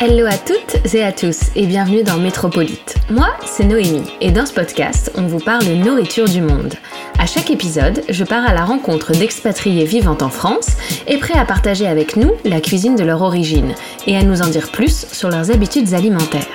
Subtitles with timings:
[0.00, 2.94] Hello à toutes et à tous et bienvenue dans Métropolite.
[3.10, 6.74] Moi, c'est Noémie et dans ce podcast, on vous parle nourriture du monde.
[7.18, 10.76] À chaque épisode, je pars à la rencontre d'expatriés vivant en France
[11.08, 13.74] et prêts à partager avec nous la cuisine de leur origine
[14.06, 16.46] et à nous en dire plus sur leurs habitudes alimentaires.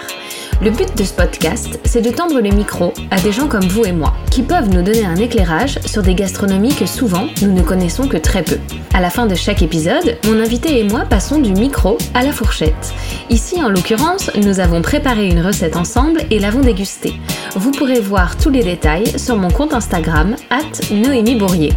[0.64, 3.83] Le but de ce podcast, c'est de tendre les micros à des gens comme vous
[3.83, 7.61] et moi, qui peuvent nous donner un éclairage sur des gastronomies que souvent nous ne
[7.61, 8.58] connaissons que très peu.
[8.94, 12.31] À la fin de chaque épisode, mon invité et moi passons du micro à la
[12.31, 12.94] fourchette.
[13.30, 17.16] Ici, en l'occurrence, nous avons préparé une recette ensemble et l'avons dégustée.
[17.58, 21.73] Vous pourrez voir tous les détails sur mon compte Instagram, at Noémie Bourrier.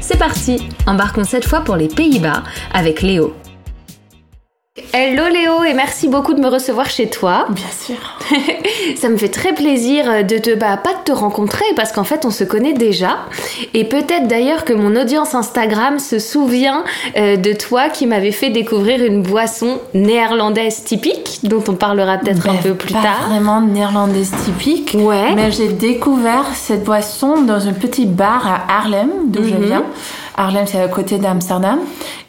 [0.00, 3.34] C'est parti, embarquons cette fois pour les Pays-Bas avec Léo.
[4.92, 7.46] Hello Léo et merci beaucoup de me recevoir chez toi.
[7.50, 7.96] Bien sûr.
[8.96, 12.24] Ça me fait très plaisir de te bah, pas de te rencontrer parce qu'en fait
[12.24, 13.18] on se connaît déjà
[13.74, 16.84] et peut-être d'ailleurs que mon audience Instagram se souvient
[17.16, 22.48] euh, de toi qui m'avait fait découvrir une boisson néerlandaise typique dont on parlera peut-être
[22.48, 23.28] un peu plus pas tard.
[23.28, 24.96] vraiment néerlandaise typique.
[24.98, 25.34] Ouais.
[25.34, 29.64] Mais j'ai découvert cette boisson dans un petit bar à Haarlem, d'où je Mhm.
[29.64, 29.84] viens.
[30.40, 31.80] Haarlem, c'est à côté d'Amsterdam.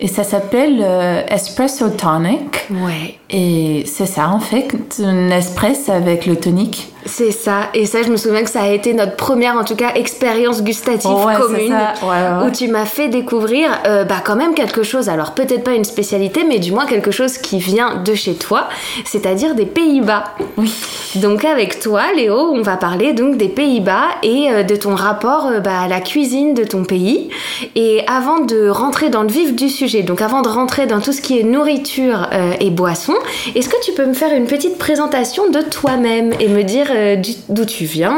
[0.01, 2.67] Et ça s'appelle euh, Espresso Tonic.
[2.69, 3.20] Ouais.
[3.31, 6.91] Et c'est ça, en fait, un espresso avec le tonic.
[7.05, 9.75] C'est ça, et ça, je me souviens que ça a été notre première, en tout
[9.75, 11.93] cas, expérience gustative Ouais, commune, ça.
[12.05, 15.09] Ouais, ouais, où tu m'as fait découvrir, euh, bah, quand même quelque chose.
[15.09, 18.69] Alors peut-être pas une spécialité, mais du moins quelque chose qui vient de chez toi,
[19.03, 20.25] c'est-à-dire des Pays-Bas.
[20.57, 20.71] Oui.
[21.15, 25.47] Donc avec toi, Léo, on va parler donc des Pays-Bas et euh, de ton rapport
[25.47, 27.29] euh, bah, à la cuisine de ton pays.
[27.75, 31.13] Et avant de rentrer dans le vif du sujet, donc avant de rentrer dans tout
[31.13, 33.13] ce qui est nourriture et boisson,
[33.55, 37.15] est-ce que tu peux me faire une petite présentation de toi-même et me dire euh,
[37.49, 38.17] d'où tu viens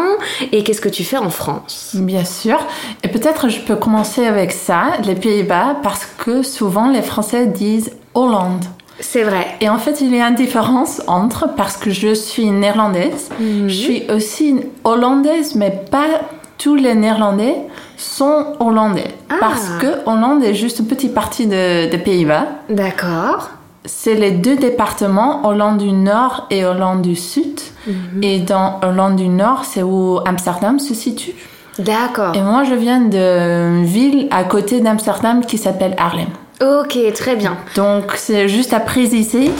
[0.51, 1.91] et qu'est-ce que tu fais en France?
[1.95, 2.57] Bien sûr.
[3.03, 7.91] Et peut-être je peux commencer avec ça, les Pays-Bas, parce que souvent les Français disent
[8.13, 8.63] Hollande.
[8.99, 9.47] C'est vrai.
[9.59, 13.67] Et en fait, il y a une différence entre, parce que je suis néerlandaise, Mhm.
[13.67, 16.05] je suis aussi hollandaise, mais pas
[16.59, 17.55] tous les néerlandais
[17.97, 19.07] sont hollandais.
[19.29, 19.35] Ah.
[19.39, 22.45] Parce que Hollande est juste une petite partie de- des Pays-Bas.
[22.69, 23.49] D'accord.
[23.85, 27.59] C'est les deux départements, Hollande du Nord et Hollande du Sud.
[27.87, 28.23] Mhm.
[28.23, 31.33] Et dans Hollande du Nord, c'est où Amsterdam se situe.
[31.79, 32.35] D'accord.
[32.35, 36.27] Et moi, je viens d'une ville à côté d'Amsterdam qui s'appelle Haarlem.
[36.61, 37.57] Ok, très bien.
[37.75, 39.51] Donc, c'est juste à préciser.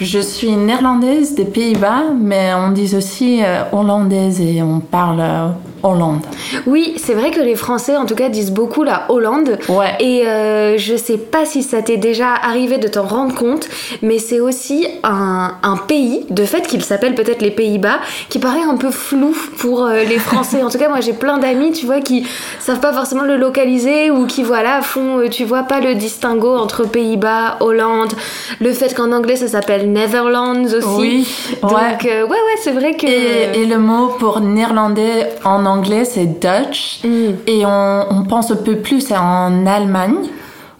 [0.00, 5.48] Je suis néerlandaise des Pays-Bas, mais on dit aussi euh, hollandaise et on parle euh,
[5.84, 6.22] Hollande.
[6.66, 9.58] Oui, c'est vrai que les Français, en tout cas, disent beaucoup la Hollande.
[9.68, 9.94] Ouais.
[10.00, 13.68] Et euh, je sais pas si ça t'est déjà arrivé de t'en rendre compte,
[14.02, 18.00] mais c'est aussi un, un pays, de fait, qu'il s'appelle peut-être les Pays-Bas,
[18.30, 20.62] qui paraît un peu flou pour euh, les Français.
[20.62, 22.26] en tout cas, moi, j'ai plein d'amis, tu vois, qui
[22.60, 26.84] savent pas forcément le localiser ou qui, voilà, font, tu vois, pas le distinguo entre
[26.84, 28.14] Pays-Bas, Hollande,
[28.60, 30.86] le fait qu'en anglais, ça s'appelle Netherlands aussi.
[30.98, 31.28] Oui,
[31.62, 31.98] Donc, ouais.
[32.10, 33.06] euh, ouais, ouais, c'est vrai que.
[33.06, 37.00] Et, et le mot pour néerlandais en anglais, c'est Dutch.
[37.04, 37.30] Mm.
[37.46, 40.16] Et on, on pense un peu plus en Allemagne,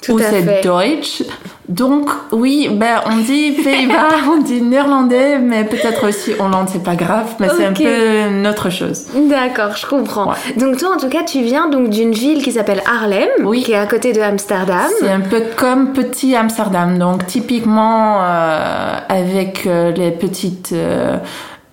[0.02, 0.62] Tout où c'est.
[0.62, 1.22] Deutsch.
[1.68, 6.94] Donc, oui, ben, on dit Pays-Bas, on dit néerlandais, mais peut-être aussi Hollande, c'est pas
[6.94, 9.06] grave, mais c'est un peu une autre chose.
[9.14, 10.28] D'accord, je comprends.
[10.30, 10.36] Ouais.
[10.58, 13.62] Donc toi, en tout cas, tu viens donc d'une ville qui s'appelle Haarlem, Oui.
[13.62, 14.90] qui est à côté de Amsterdam.
[15.00, 21.16] C'est un peu comme petit Amsterdam, donc typiquement euh, avec euh, les petites euh,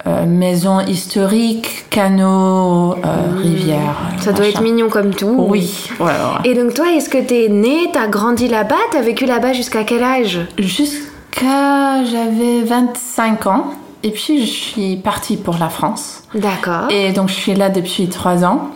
[0.07, 3.97] euh, maisons historiques, canaux, euh, rivières.
[4.15, 4.21] Mmh.
[4.21, 5.35] Ça doit être mignon comme tout.
[5.37, 6.49] Oui, ouais, ouais.
[6.49, 10.03] Et donc toi, est-ce que t'es né, t'as grandi là-bas, t'as vécu là-bas jusqu'à quel
[10.03, 10.39] âge?
[10.57, 13.65] Jusqu'à j'avais 25 ans.
[14.03, 16.23] Et puis je suis partie pour la France.
[16.33, 16.89] D'accord.
[16.89, 18.71] Et donc je suis là depuis trois ans.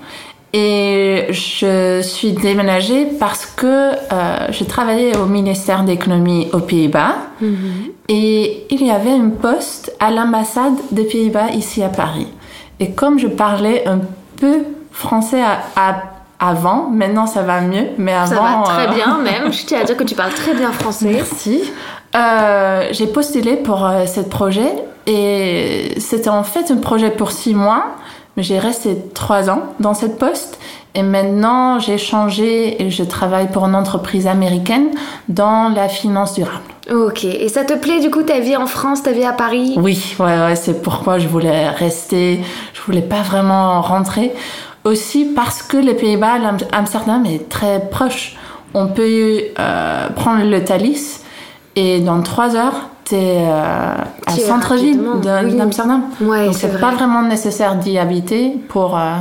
[0.58, 7.16] Et je suis déménagée parce que euh, je travaillais au ministère d'économie aux Pays-Bas.
[8.08, 12.28] Et il y avait un poste à l'ambassade des Pays-Bas ici à Paris.
[12.80, 14.00] Et comme je parlais un
[14.40, 14.60] peu
[14.92, 16.04] français à- à-
[16.40, 18.28] avant, maintenant ça va mieux, mais avant...
[18.28, 19.52] Ça va très euh, bien même.
[19.52, 21.10] Je tiens à dire que tu parles très bien français.
[21.12, 21.64] Merci.
[22.16, 24.72] euh, j'ai postulé pour euh, ce projet
[25.06, 27.88] et c'était en fait un projet pour six mois,
[28.38, 30.60] j'ai resté trois ans dans cette poste
[30.94, 34.88] et maintenant j'ai changé et je travaille pour une entreprise américaine
[35.30, 36.64] dans la finance durable.
[36.92, 39.76] Ok, et ça te plaît du coup ta vie en France, ta vie à Paris?
[39.78, 42.42] Oui, ouais, ouais, c'est pourquoi je voulais rester,
[42.74, 44.34] je voulais pas vraiment rentrer.
[44.84, 46.38] Aussi parce que les Pays-Bas,
[46.72, 48.36] Amsterdam est très proche.
[48.76, 51.22] On peut euh, prendre le Thalys
[51.76, 55.00] et dans trois heures, tu es euh, à centre-ville
[55.58, 56.02] d'Amsterdam.
[56.22, 59.16] Ouais, Donc c'est pas vraiment nécessaire d'y habiter pour euh,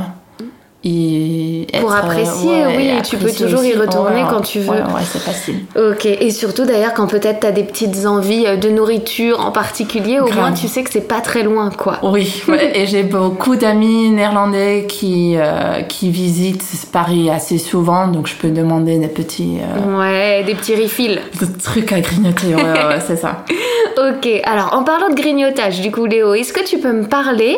[1.79, 4.69] pour apprécier, oui, tu peux toujours y retourner quand tu veux.
[4.69, 5.55] Ouais, c'est facile.
[5.75, 9.51] Ok, et surtout d'ailleurs quand peut-être tu as des petites envies euh, de nourriture en
[9.51, 11.97] particulier, au moins tu sais que c'est pas très loin, quoi.
[12.03, 12.43] Oui,
[12.73, 18.49] et j'ai beaucoup d'amis néerlandais qui, euh, qui visitent Paris assez souvent, donc je peux
[18.49, 19.57] demander des petits...
[19.59, 21.19] Euh, ouais, des petits refills.
[21.39, 23.43] Des trucs à grignoter, ouais, c'est ça.
[23.97, 27.57] ok, alors en parlant de grignotage, du coup Léo, est-ce que tu peux me parler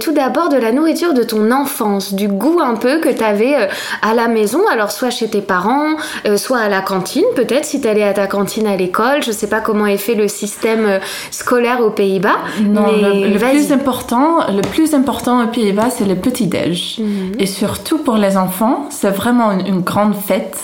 [0.00, 3.54] tout d'abord de la nourriture de ton enfance, du goût un peu que tu avais
[3.54, 3.66] euh,
[4.02, 5.96] à la maison, alors soit chez tes parents,
[6.26, 9.22] euh, soit à la cantine, peut-être si tu allais à ta cantine à l'école.
[9.22, 10.98] Je sais pas comment est fait le système euh,
[11.30, 12.38] scolaire aux Pays-Bas.
[12.62, 16.98] Non, le, plus important, le plus important aux Pays-Bas, c'est le petit-déj.
[16.98, 17.32] Mhm.
[17.38, 20.58] Et surtout pour les enfants, c'est vraiment une, grande fête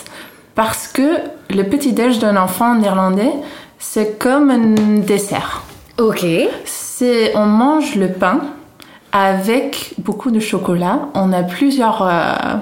[0.55, 1.17] parce que
[1.51, 3.33] le petit-déj d'un enfant néerlandais,
[3.79, 5.63] c'est comme un dessert.
[5.99, 6.25] Ok.
[6.65, 8.41] C'est, on mange le pain
[9.13, 11.09] avec beaucoup de chocolat.
[11.15, 12.57] On a plusieurs euh,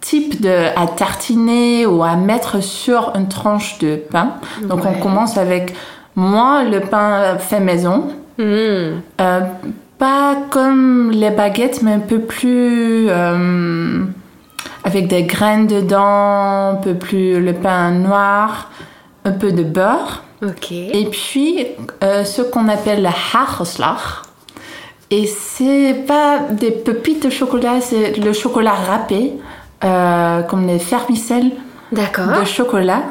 [0.00, 4.34] types de, à tartiner ou à mettre sur une tranche de pain.
[4.62, 5.74] Donc on commence avec
[6.14, 8.08] moi le pain fait maison.
[8.38, 9.00] Hmm.
[9.20, 9.40] Euh,
[9.98, 14.04] pas comme les baguettes, mais un peu plus euh,
[14.84, 18.70] avec des graines dedans, un peu plus le pain noir,
[19.24, 20.22] un peu de beurre.
[20.42, 20.70] Ok.
[20.70, 21.66] Et puis
[22.02, 24.25] ce qu'on appelle le hagelslag.
[25.10, 29.34] Et c'est pas des pépites de chocolat, c'est le chocolat râpé,
[29.84, 31.52] euh, comme les fermicelles
[31.92, 33.02] de chocolat.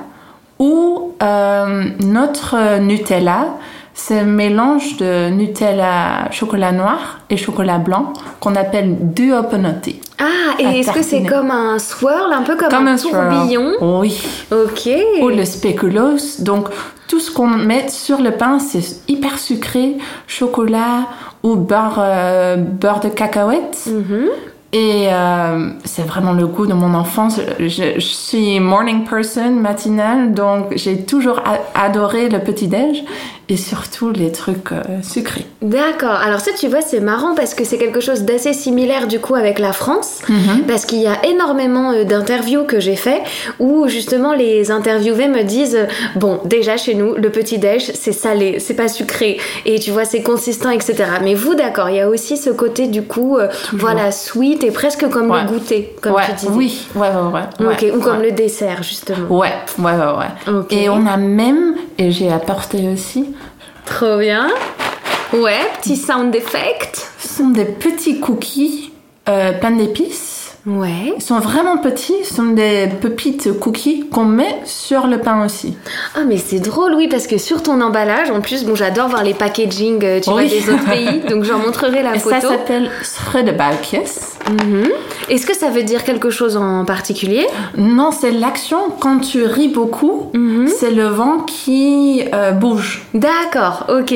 [0.59, 3.55] Ou euh, notre Nutella,
[3.93, 10.01] c'est un mélange de Nutella chocolat noir et chocolat blanc qu'on appelle duoponotti.
[10.19, 13.73] Ah, et est-ce que c'est comme un swirl, un peu comme, un, tourbillon?
[13.81, 14.21] Oui.
[14.51, 14.89] Ok.
[15.21, 16.39] Ou le speculoos.
[16.41, 16.67] Donc,
[17.07, 19.97] tout ce qu'on met sur le pain, c'est hyper sucré,
[20.27, 21.07] chocolat
[21.43, 23.87] ou beurre, euh, beurre de cacahuète.
[23.87, 24.27] Mm-hmm.
[24.73, 27.39] Et euh, c'est vraiment le goût de mon enfance.
[27.59, 31.41] Je, suis morning person, matinale, donc j'ai toujours
[31.73, 33.05] adoré le petit-déj
[33.47, 35.45] et surtout les trucs euh, sucrés.
[35.61, 36.15] D'accord.
[36.15, 39.35] Alors ça, tu vois, c'est marrant parce que c'est quelque chose d'assez similaire du coup
[39.35, 40.63] avec la France, mhm.
[40.67, 43.21] parce qu'il y a énormément euh, d'interviews que j'ai fait
[43.59, 45.77] où justement les interviewés me disent
[46.15, 50.05] bon, déjà chez nous, le petit déj c'est salé, c'est pas sucré, et tu vois,
[50.05, 51.05] c'est consistant, etc.
[51.21, 54.71] Mais vous, d'accord, il y a aussi ce côté du coup, euh, voilà, sweet et
[54.71, 56.51] presque comme le goûter, comme tu disais.
[56.51, 57.91] Oui, ouais, ouais, ouais.
[57.91, 59.27] ou comme le dessert justement.
[59.29, 60.63] Ouais, ouais, ouais, ouais.
[60.71, 63.34] Et on a même, et j'ai apporté aussi
[63.85, 64.49] Trop bien.
[65.33, 67.11] Ouais, petit sound effect.
[67.19, 68.91] Ce sont des petits cookies
[69.29, 71.13] euh, d'épices Ouais.
[71.15, 75.77] Ils sont vraiment petits, ce sont des pépites cookies qu'on met sur le pain aussi.
[76.15, 79.23] Ah mais c'est drôle oui parce que sur ton emballage en plus bon j'adore voir
[79.23, 82.41] les packaging euh, tu vois des autres pays donc j'en montrerai la Et photo.
[82.41, 84.37] Ça s'appelle Sredebalkjes.
[84.49, 84.87] Mm
[85.29, 87.45] Est-ce que ça veut dire quelque chose en particulier?
[87.77, 90.67] Non c'est l'action quand tu ris beaucoup mhm.
[90.67, 93.03] c'est le vent qui euh, bouge.
[93.13, 94.15] D'accord ok.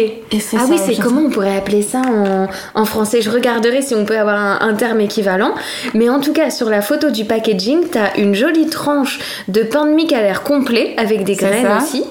[0.58, 3.22] ah oui c'est comment on pourrait appeler ça en, en, français?
[3.22, 5.54] Je regarderai si on peut avoir un, un terme équivalent
[5.94, 9.86] mais en tout cas sur la photo du packaging, t'as une jolie tranche de pain
[9.86, 12.04] de mie qui a l'air complet, avec des graines aussi.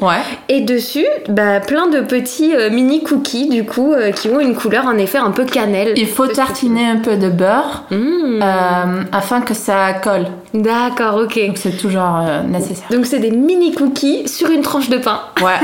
[0.49, 4.55] Et dessus, bah, plein de petits euh, mini cookies, du coup, euh, qui ont une
[4.55, 5.95] couleur en effet un peu cannelle.
[5.97, 7.95] Il faut tartiner un peu de beurre mmh.
[7.95, 10.27] euh, afin que ça colle.
[10.55, 11.47] D'accord, ok.
[11.47, 12.89] Donc c'est toujours nécessaire.
[12.91, 15.21] Donc c'est des mini cookies sur une tranche de pain.
[15.43, 15.59] Ouais.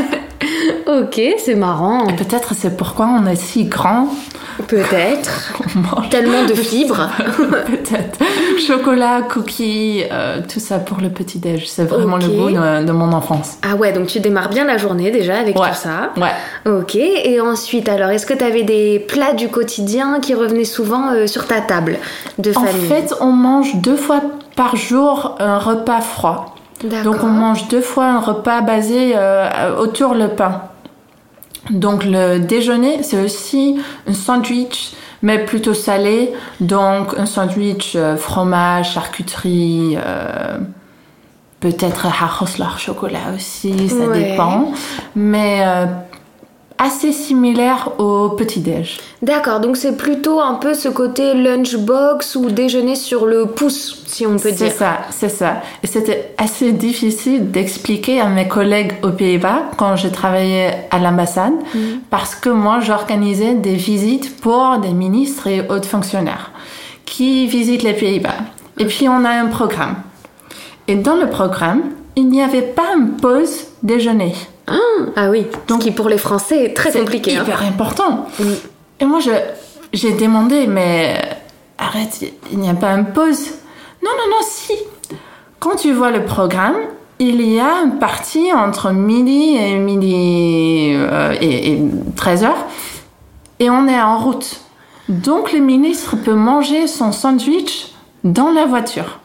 [1.00, 2.06] ok, c'est marrant.
[2.06, 4.08] Peut-être c'est pourquoi on est si grand.
[4.66, 5.52] Peut-être.
[6.10, 7.08] Tellement de fibres.
[7.66, 8.18] Peut-être.
[8.66, 11.68] Chocolat, cookies, euh, tout ça pour le petit-déj.
[11.68, 13.58] C'est vraiment le goût de, mon enfance.
[13.62, 16.12] Ah ouais, donc tu démarres bien la journée déjà avec tout ça.
[16.16, 16.70] Ouais.
[16.70, 21.12] Ok, et ensuite, alors, est-ce que tu avais des plats du quotidien qui revenaient souvent
[21.12, 21.98] euh, sur ta table
[22.38, 22.70] de famille?
[22.70, 24.20] En fait, on mange deux fois
[24.56, 26.54] par jour un repas froid.
[27.04, 30.62] Donc on mange deux fois un repas basé euh, autour le pain.
[31.70, 34.92] Donc le déjeuner, c'est aussi un sandwich,
[35.22, 36.32] mais plutôt salé.
[36.60, 40.58] Donc un sandwich euh, fromage, charcuterie, euh,
[41.60, 42.06] peut-être
[42.58, 44.30] leur chocolat aussi, ça Ouais.
[44.30, 44.72] dépend.
[45.16, 45.86] Mais euh,
[46.78, 48.98] assez similaire au petit-déj.
[49.22, 54.26] D'accord, donc c'est plutôt un peu ce côté lunchbox ou déjeuner sur le pouce, si
[54.26, 54.72] on peut C'est dire.
[54.72, 55.62] ça, c'est ça.
[55.82, 61.54] Et c'était assez difficile d'expliquer à mes collègues aux Pays-Bas quand je travaillais à l'ambassade,
[62.10, 66.50] parce que moi, j'organisais des visites pour des ministres et autres fonctionnaires
[67.04, 68.34] qui visitent les Pays-Bas.
[68.78, 69.94] Et puis, on a un programme.
[70.88, 71.82] Et dans le programme,
[72.16, 74.34] il n'y avait pas une pause déjeuner.
[74.66, 77.36] Ah oui, donc qui pour les Français est très C'est compliqué.
[77.36, 77.42] hein.
[77.42, 78.26] hyper important.
[78.40, 78.54] Oui.
[79.00, 79.18] Et moi,
[79.92, 81.20] j'ai demandé, mais
[81.78, 83.50] arrête, il n'y a pas une pause.
[84.02, 84.72] Non, non, non, si.
[85.60, 86.76] Quand tu vois le programme,
[87.18, 91.82] il y a une partie entre midi et midi euh, et, et
[92.16, 92.66] 13 heures,
[93.60, 94.60] et on est en route.
[95.08, 97.92] Donc le ministre peut manger son sandwich
[98.24, 99.20] dans la voiture.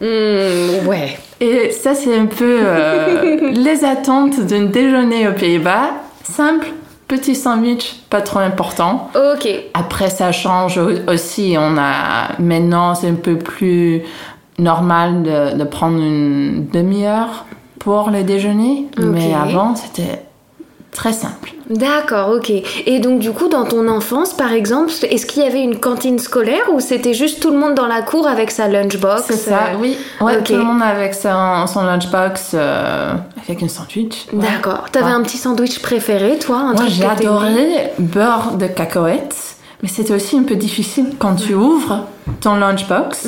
[0.00, 1.18] Hmm, ouais.
[1.40, 5.90] Et ça, c'est un peu euh, les attentes d'un déjeuner aux Pays-Bas.
[6.24, 6.68] Simple,
[7.08, 9.10] petit sandwich, pas trop important.
[9.14, 9.48] Ok.
[9.74, 11.56] Après, ça change au- aussi.
[11.58, 14.02] On a maintenant, c'est un peu plus
[14.58, 17.44] normal de, de prendre une demi-heure
[17.78, 18.86] pour le déjeuner.
[18.98, 20.22] Mais avant, c'était
[20.92, 21.52] très simple.
[21.68, 22.50] D'accord, ok.
[22.86, 26.18] Et donc du coup, dans ton enfance, par exemple, est-ce qu'il y avait une cantine
[26.18, 29.58] scolaire ou c'était juste tout le monde dans la cour avec sa lunchbox C'est ça,
[29.72, 29.96] euh, oui.
[30.20, 30.42] Ouais.
[30.42, 33.14] Tout le monde avec son, son lunchbox, euh,
[33.48, 34.26] avec un sandwich.
[34.32, 34.44] Ouais.
[34.46, 34.84] D'accord.
[34.92, 35.10] T'avais Ouais.
[35.12, 39.56] un petit sandwich préféré, toi un Moi, j'ai adoré beurre de cacahuètes.
[39.82, 42.04] Mais c'était aussi un peu difficile quand tu ouvres
[42.40, 43.26] ton lunchbox.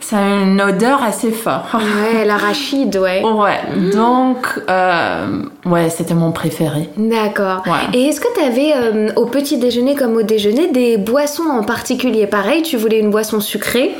[0.00, 1.66] Ça a une odeur assez forte.
[1.74, 3.22] Ouais, l'arachide, ouais.
[3.24, 6.88] Ouais, donc, euh, ouais, c'était mon préféré.
[6.96, 7.62] D'accord.
[7.66, 7.72] Ouais.
[7.98, 12.26] Et est-ce que tu avais au petit déjeuner comme au déjeuner des boissons en particulier?
[12.26, 13.94] Pareil, tu voulais une boisson sucrée?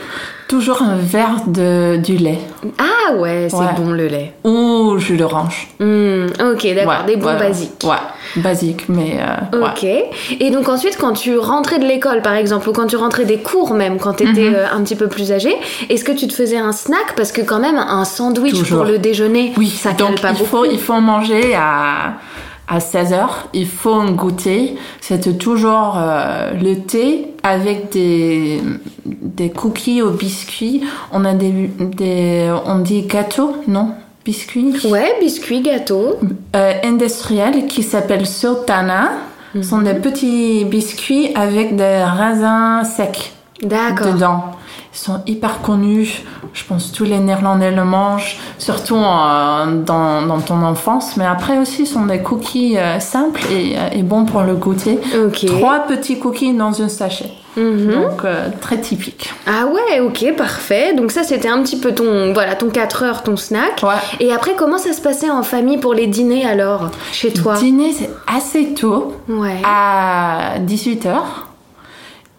[0.48, 2.38] Toujours un verre de, du lait
[2.78, 3.64] Ah ouais, c'est Ouais.
[3.76, 4.32] bon le lait.
[4.44, 5.68] ou jus d'orange.
[5.80, 7.82] Hmm, ok, d'accord, Ouais, des bons basiques.
[7.82, 7.96] Ouais,
[8.36, 9.68] basique, mais euh, ouais.
[9.68, 9.84] Ok.
[10.40, 13.38] Et donc ensuite, quand tu rentrais de l'école, par exemple, ou quand tu rentrais des
[13.38, 14.56] cours même, quand tu étais Mhm.
[14.76, 15.54] un petit peu plus âgé,
[15.88, 17.14] est-ce que tu te faisais un snack?
[17.16, 18.78] Parce que quand même, un sandwich Toujours.
[18.78, 20.44] pour le déjeuner, Oui, ça donc cale pas il beaucoup.
[20.50, 22.14] faut, il faut manger à,
[22.68, 23.48] à 16 heures.
[23.54, 24.76] Il faut un goûter.
[25.00, 28.60] C'était toujours euh, le thé avec des,
[29.04, 30.82] des cookies au biscuit.
[31.12, 33.90] On a des, des on dit gâteau, non?
[34.26, 36.18] Biscuits Ouais, biscuits, gâteaux.
[36.56, 39.10] euh, industriels qui s'appellent Sultana.
[39.54, 44.44] Ce sont des petits biscuits avec des raisins secs dedans.
[44.92, 46.24] Ils sont hyper connus.
[46.52, 51.16] Je pense que tous les Néerlandais le mangent, surtout euh, dans, dans ton enfance.
[51.16, 54.98] Mais après aussi, ce sont des cookies euh, simples et, et bons pour le goûter.
[55.46, 57.30] Trois petits cookies dans un sachet.
[57.56, 57.90] Mhm.
[57.92, 59.32] Donc, euh, très typique.
[59.46, 60.92] Ah ouais, ok, parfait.
[60.94, 63.82] Donc ça, c'était un petit peu ton, voilà, ton 4 heures, ton snack.
[63.82, 63.94] Ouais.
[64.20, 67.54] Et après, comment ça se passait en famille pour les dîners alors, chez toi?
[67.56, 69.14] Dîner, c'est assez tôt.
[69.28, 69.56] Ouais.
[69.64, 71.16] à 18h.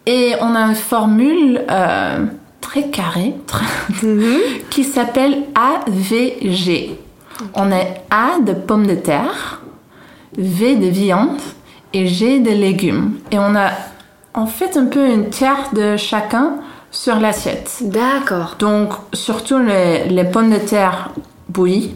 [0.05, 2.25] Et on a une formule euh,
[2.61, 3.65] très carrée très-
[4.69, 6.95] qui s'appelle AVG.
[7.53, 9.61] On a A de pommes de terre,
[10.37, 11.39] V de viande
[11.93, 13.15] et G de légumes.
[13.31, 13.69] Et on a
[14.37, 16.53] en fait un peu une tiers de chacun
[16.91, 17.79] sur l'assiette.
[17.81, 18.55] D'accord.
[18.59, 21.09] Donc surtout les, les pommes de terre
[21.49, 21.95] bouillies,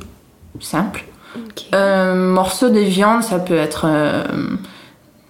[0.60, 1.05] simple.
[1.36, 1.65] Ok.
[1.71, 4.24] Un morceau de viande, ça peut être euh,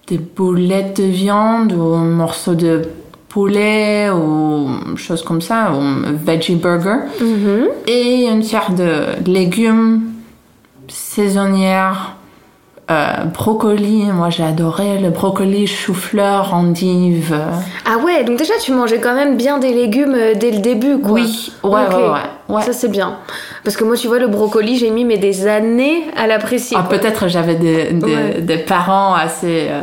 [0.07, 2.81] des boulettes de viande ou un morceau de
[3.29, 6.97] poulet ou chose comme ça, ou un veggie burger.
[7.19, 7.67] Mhm.
[7.87, 10.01] Et une tiers de légumes
[10.87, 12.15] saisonnières,
[12.91, 14.03] euh, brocoli.
[14.11, 17.35] Moi, j'ai adoré le brocoli, chou-fleur, endive.
[17.85, 20.99] Ah ouais, donc déjà, tu mangeais quand même bien des légumes euh, dès le début,
[20.99, 21.13] quoi.
[21.13, 21.93] Oui, ouais, Ok.
[21.95, 22.61] ouais, ouais, ouais.
[22.63, 23.17] Ça, c'est bien.
[23.63, 26.77] Parce que moi, tu vois, le brocoli, j'ai mis mais des années à l'apprécier.
[26.79, 28.41] Ah, peut-être j'avais des, des, Ouais.
[28.41, 29.81] des parents assez euh,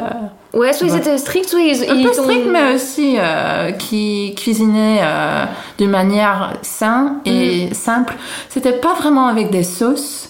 [0.55, 3.71] Ouais, soit ils étaient stricts, soit ils, un ils peu t'ont- stricts, mais aussi euh,
[3.73, 5.45] qui cuisinaient euh,
[5.79, 8.15] de manière saine et simple.
[8.49, 10.28] C'était pas vraiment avec des sauces.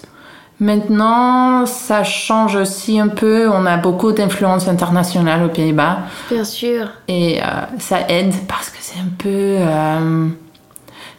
[0.60, 3.48] Maintenant, ça change aussi un peu.
[3.48, 5.98] On a beaucoup d'influence internationale aux Pays-Bas
[6.30, 6.88] Bien sûr.
[7.06, 7.44] et euh,
[7.78, 9.28] ça aide parce que c'est un peu.
[9.28, 10.26] euh,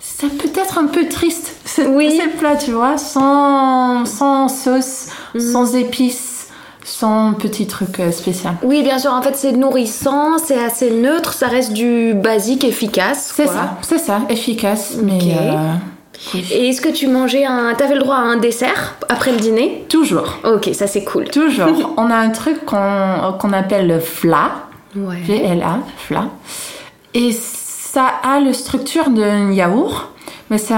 [0.02, 2.20] c'est peut-être un peu triste, ce, Oui.
[2.40, 6.48] plat, tu vois, sans, sans sauce, sans épices,
[6.84, 8.56] sans petit truc euh, spécial.
[8.64, 13.32] Oui, bien sûr, en fait, c'est nourrissant, c'est assez neutre, ça reste du basique efficace.
[13.34, 15.74] C'est ça, c'est ça, efficace, mais euh.
[16.52, 17.74] Et est-ce que tu mangeais un.
[17.76, 19.86] T'avais le droit à un dessert après le dîner?
[19.90, 21.26] Toujours, Ok, ça c'est cool.
[21.30, 21.94] toujours.
[21.98, 24.52] On a un truc qu'on appelle le fla,
[24.96, 25.18] Ouais.
[25.24, 26.26] V-L-A, fla,
[27.14, 30.10] et ça a la structure d'un yaourt,
[30.50, 30.74] mais c'est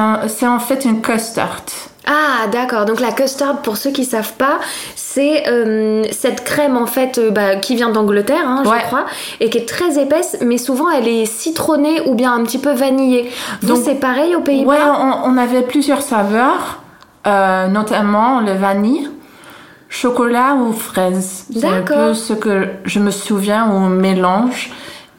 [0.48, 1.62] en fait une custard.
[2.08, 2.86] Ah, d'accord.
[2.86, 4.60] Donc la custard, pour ceux qui savent pas,
[4.96, 8.82] c'est euh, cette crème en fait euh, bah, qui vient d'Angleterre, hein, je Ouais.
[8.84, 9.06] crois,
[9.40, 12.72] et qui est très épaisse, mais souvent elle est citronnée ou bien un petit peu
[12.72, 13.30] vanillée.
[13.62, 14.78] Vous, Donc, c'est pareil aux Pays-Bas Ouais,
[15.26, 16.82] on, on avait plusieurs saveurs,
[17.28, 19.10] euh, notamment le vanille,
[19.90, 21.46] chocolat ou fraise.
[21.54, 24.72] C'est un peu ce que je me souviens ou mélange.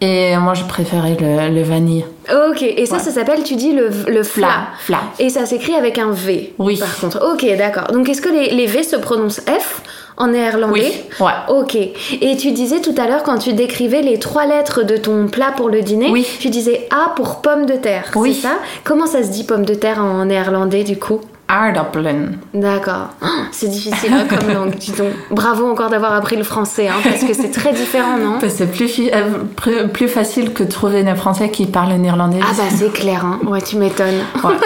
[0.04, 2.04] Et moi, je préférais le, le vanille.
[2.50, 3.00] Ok, et ça, Ouais.
[3.02, 4.66] ça s'appelle, tu dis, le, le fla.
[4.80, 4.98] Fla.
[5.20, 6.52] Et ça s'écrit avec un V.
[6.58, 6.76] Oui.
[6.78, 7.84] Par contre, ok, d'accord.
[7.92, 9.80] Donc, est-ce que les, les V se prononcent F
[10.16, 11.54] en néerlandais Oui, ouais.
[11.56, 11.76] Ok.
[11.76, 15.52] Et tu disais tout à l'heure, quand tu décrivais les trois lettres de ton plat
[15.56, 16.26] pour le dîner, Oui.
[16.40, 18.10] tu disais A pour pomme de terre.
[18.16, 18.34] Oui.
[18.34, 18.54] C'est ça?
[18.84, 21.20] Comment ça se dit pomme de terre en néerlandais, du coup?
[21.52, 22.38] Aardappelen.
[22.54, 23.08] D'accord.
[23.22, 25.12] Oh, c'est difficile hein, comme langue, dis donc.
[25.30, 28.38] Bravo encore d'avoir appris le français, hein, parce que c'est très différent, non?
[28.48, 32.40] C'est plus, euh, plus, facile que de trouver des Français qui parlent néerlandais.
[32.42, 33.38] Ah bah c'est clair, hein.
[33.46, 34.20] Ouais, tu m'étonnes.
[34.42, 34.54] Ouais.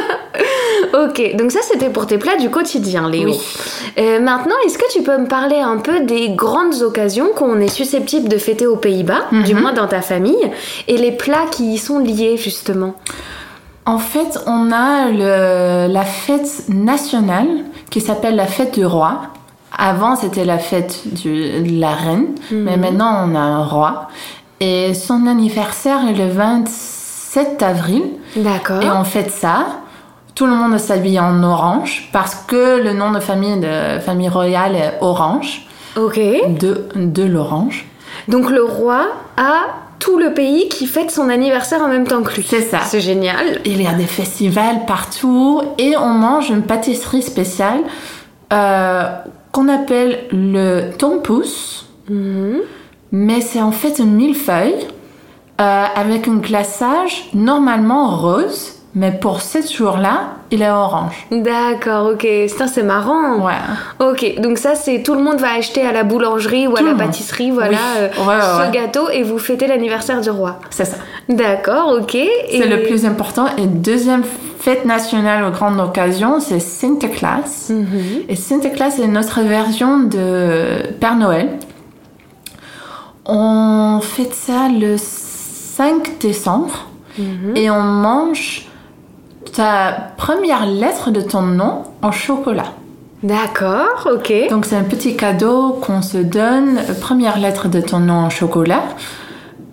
[0.92, 3.30] Ok, donc ça c'était pour tes plats du quotidien, Léo.
[3.30, 3.40] Oui.
[3.98, 7.68] Euh, maintenant, est-ce que tu peux me parler un peu des grandes occasions qu'on est
[7.68, 9.42] susceptible de fêter aux Pays-Bas, Mhm.
[9.42, 10.50] du moins dans ta famille,
[10.88, 12.94] et les plats qui y sont liés justement?
[13.86, 17.46] En fait, on a le, la fête nationale
[17.90, 19.20] qui s'appelle la fête du roi.
[19.78, 24.08] Avant, c'était la fête du- de la reine, mais maintenant, on a un roi.
[24.60, 28.02] Et son anniversaire est le 27 avril.
[28.36, 28.82] D'accord.
[28.82, 29.66] Et on fête ça.
[30.34, 34.74] Tout le monde s'habille en orange parce que le nom de famille de famille royale
[34.76, 35.66] est Orange,
[35.96, 36.18] Ok.
[36.18, 37.86] de, de l'orange.
[38.28, 39.66] Donc le roi a
[39.98, 42.46] tout le pays qui fête son anniversaire en même temps que lui.
[42.48, 42.80] C'est ça.
[42.84, 43.60] C'est génial.
[43.64, 47.80] Il y a des festivals partout et on mange une pâtisserie spéciale
[48.52, 49.04] euh,
[49.52, 51.86] qu'on appelle le tompous.
[53.12, 54.86] Mais c'est en fait une millefeuille
[55.60, 61.26] euh, avec un glaçage normalement rose, mais pour ce jour-là, il est orange.
[61.30, 62.26] D'accord, ok.
[62.48, 63.44] C'est marrant.
[63.44, 63.52] Ouais.
[63.98, 66.94] Ok, donc ça c'est tout le monde va acheter à la boulangerie ou à la
[66.94, 67.76] pâtisserie, voilà, Oui.
[67.98, 70.60] euh, Ouais, ouais, ce gâteau et vous fêtez l'anniversaire du roi.
[70.70, 70.96] C'est ça.
[71.28, 72.10] D'accord, ok.
[72.12, 73.46] C'est Et- le plus important.
[73.58, 74.22] Et deuxième
[74.60, 77.70] fête nationale aux grandes occasions, c'est Sinterklaas.
[78.28, 81.50] Et Sinterklaas est notre version de Père Noël.
[83.24, 86.86] On fête ça le 5 décembre
[87.54, 88.66] et on mange
[89.52, 92.72] ta première lettre de ton nom en chocolat.
[93.22, 94.32] D'accord, ok.
[94.50, 98.30] Donc c'est un petit cadeau qu'on se donne, euh, première lettre de ton nom en
[98.30, 98.84] chocolat,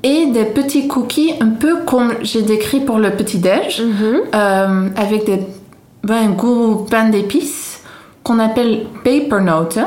[0.01, 5.39] et des petits cookies un peu comme j'ai décrit pour le petit-déj, euh, avec des,
[6.03, 7.81] ben, un goût pain d'épices
[8.23, 9.79] qu'on appelle paper note.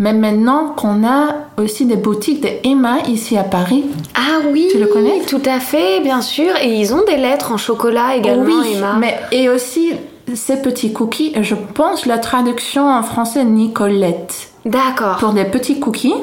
[0.00, 3.84] Mais maintenant qu'on a aussi des boutiques de Emma ici à Paris,
[4.14, 5.20] Ah oui, Tu le connais?
[5.28, 6.56] Tout à fait, bien sûr.
[6.62, 8.94] Et ils ont des lettres en chocolat également, oui, Emma.
[8.98, 9.92] mais et aussi
[10.34, 14.48] ces petits cookies, je pense la traduction en français Nicolette.
[14.64, 15.16] D'accord.
[15.18, 16.14] pour des petits cookies,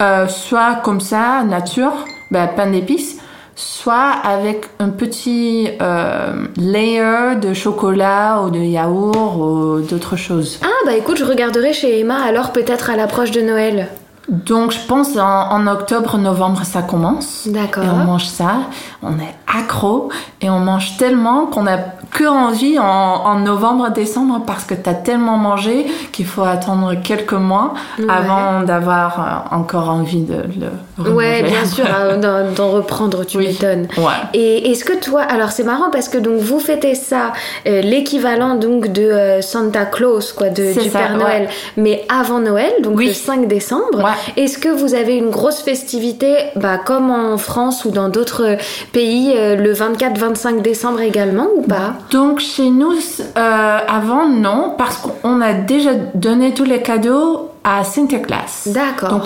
[0.00, 1.92] euh, soit comme ça, nature,
[2.30, 3.18] ben, pain d'épices,
[3.56, 10.58] soit avec un petit euh, layer de chocolat ou de yaourt ou d'autres choses.
[10.62, 13.88] Ah bah écoute, je regarderai chez Emma alors peut-être à l'approche de Noël.
[14.28, 17.46] Donc je pense en, en octobre, novembre, ça commence.
[17.46, 17.84] D'accord.
[17.84, 18.62] Et on mange ça,
[19.02, 20.08] on est accro
[20.40, 21.76] et on mange tellement qu'on a
[22.14, 27.32] que envie en, en novembre, décembre parce que t'as tellement mangé qu'il faut attendre quelques
[27.34, 27.74] mois
[28.08, 32.16] avant d'avoir euh, encore envie de le Ouais, bien sûr, hein,
[32.56, 33.48] d'en reprendre, tu Oui.
[33.48, 33.88] m'étonnes.
[33.98, 34.04] Ouais.
[34.32, 37.32] Et est-ce que toi, alors c'est marrant parce que donc vous fêtez ça,
[37.66, 41.18] euh, l'équivalent donc de euh, Santa Claus, quoi, de, du ça, Père ouais.
[41.18, 43.08] Noël, mais avant Noël, donc Oui.
[43.08, 43.98] le 5 décembre.
[44.04, 44.42] Ouais.
[44.42, 48.56] Est-ce que vous avez une grosse festivité, bah, comme en France ou dans d'autres
[48.92, 51.94] pays, euh, le 24-25 décembre également ou pas?
[52.10, 52.92] Donc chez nous,
[53.36, 58.68] euh, avant non, parce qu'on a déjà donné tous les cadeaux à Sinterklaas.
[58.72, 59.08] D'accord.
[59.10, 59.22] Donc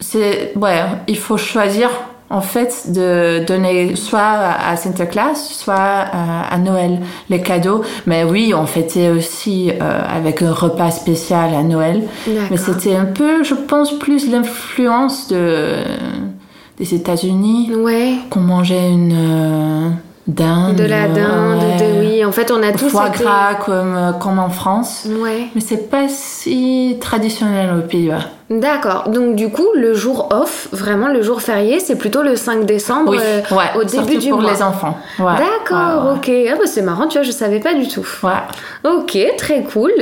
[0.00, 1.88] c'est ouais, il faut choisir
[2.30, 4.20] en fait de donner soit
[4.68, 7.00] à Sinterklaas, soit à, à Noël
[7.30, 7.82] les cadeaux.
[8.06, 12.04] Mais oui, on fêtait aussi euh, avec un repas spécial à Noël.
[12.26, 12.42] D'accord.
[12.50, 15.76] Mais c'était un peu, je pense, plus l'influence de
[16.78, 18.14] des États-Unis Ouais.
[18.30, 19.88] qu'on mangeait une euh,
[20.28, 20.76] dinde.
[20.76, 21.76] De la dinde, ouais.
[21.78, 22.24] de oui.
[22.24, 25.06] En fait, on a tous foie été- gras comme, euh, comme en France.
[25.20, 25.48] Ouais.
[25.54, 28.20] Mais c'est pas si traditionnel aux Pays-Bas.
[28.50, 29.10] D'accord.
[29.10, 33.10] Donc du coup, le jour off, vraiment le jour férié, c'est plutôt le 5 décembre
[33.10, 34.50] Oui, euh, ouais, au début du pour mois.
[34.52, 34.96] les enfants.
[35.18, 36.30] Ouais, D'accord, ouais, ok.
[36.50, 38.06] Ah bah c'est marrant, tu vois, je savais pas du tout.
[38.22, 38.90] ouais.
[38.90, 39.92] Ok, très cool.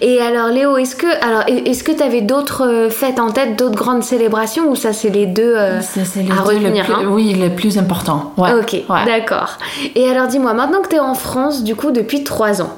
[0.00, 3.56] Et alors Léo, est-ce que alors est-ce que tu avais d'autres euh, fêtes en tête,
[3.56, 6.94] d'autres grandes célébrations ou ça c'est les deux euh, les à deux le retenir plus-
[6.94, 8.32] hein Oui, le plus important.
[8.38, 8.54] Ouais.
[8.54, 9.58] Ok, d'accord.
[9.94, 12.70] Et alors dis-moi, maintenant que tu es en France du coup depuis trois ans.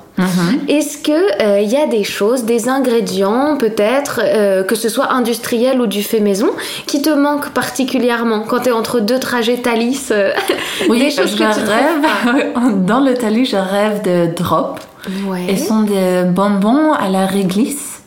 [0.69, 4.21] Est-ce que il y a des choses, des ingrédients peut-être,
[4.67, 6.51] que ce soit industriel ou du fait maison,
[6.87, 10.13] qui te manquent particulièrement quand tu es entre deux trajets Thalys
[10.89, 12.85] Oui, des choses je rêve.
[12.87, 14.81] Dans le Thalys, je rêve de drop.
[15.27, 15.47] Ouais.
[15.49, 18.03] Et sont des bonbons à la réglisse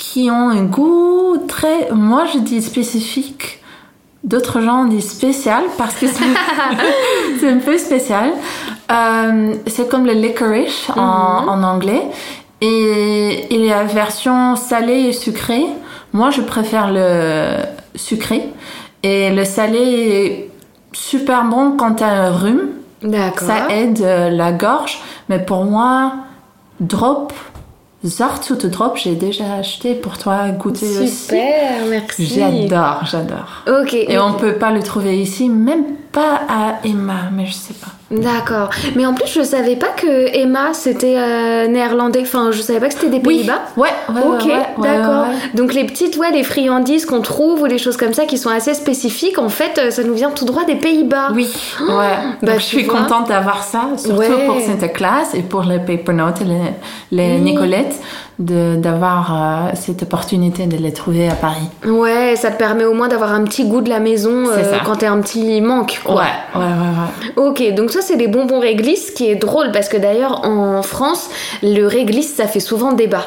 [0.00, 3.58] qui ont un goût très, moi je dis spécifique.
[4.24, 8.32] D'autres gens disent spécial parce que c'est un peu spécial.
[8.90, 11.48] Euh, c'est comme le licorice en, mhm.
[11.48, 12.02] en, anglais.
[12.60, 15.64] Et il y a version salée et sucrée.
[16.12, 17.56] Moi, je préfère le
[17.94, 18.48] sucré.
[19.02, 20.50] Et le salé est
[20.92, 22.68] super bon quand tu as un rhume.
[23.02, 23.48] D'accord.
[23.48, 25.00] Ça aide la gorge.
[25.28, 26.12] Mais pour moi,
[26.80, 27.32] drop,
[28.04, 31.16] Zartzoute Drop, j'ai déjà acheté pour toi goûter Super, aussi.
[31.16, 32.26] Super, merci.
[32.26, 33.64] J'adore, j'adore.
[33.82, 33.92] Ok.
[33.94, 37.88] Et on peut pas le trouver ici, même pas à Emma, mais je sais pas.
[38.10, 38.70] D'accord.
[38.96, 42.22] Mais en plus, je savais pas que Emma c'était euh, néerlandais.
[42.22, 43.60] Enfin, je savais pas que c'était des Pays-Bas.
[43.76, 43.88] Oui.
[44.08, 44.22] Ouais, ouais.
[44.26, 45.26] Ok, d'accord.
[45.54, 48.50] Donc les petites, ouais, les friandises qu'on trouve ou les choses comme ça qui sont
[48.50, 51.28] assez spécifiques, en fait, euh, ça nous vient tout droit des Pays-Bas.
[51.32, 51.48] Oui.
[51.80, 52.16] ouais.
[52.42, 56.40] Bah, je suis contente d'avoir ça, surtout pour cette classe et pour les paper notes
[56.40, 56.72] et les,
[57.12, 58.00] les Nicolettes
[58.40, 61.68] d'avoir euh, cette opportunité de les trouver à Paris.
[61.86, 64.96] Ouais, ça te permet au moins d'avoir un petit goût de la maison euh, quand
[64.96, 66.00] t'es un petit manque.
[66.02, 66.14] Quoi.
[66.14, 66.22] Ouais,
[66.54, 67.48] ouais, ouais, ouais.
[67.48, 71.28] Ok, donc ça c'est des bonbons réglisse, qui est drôle parce que d'ailleurs en France,
[71.62, 73.26] le réglisse ça fait souvent débat.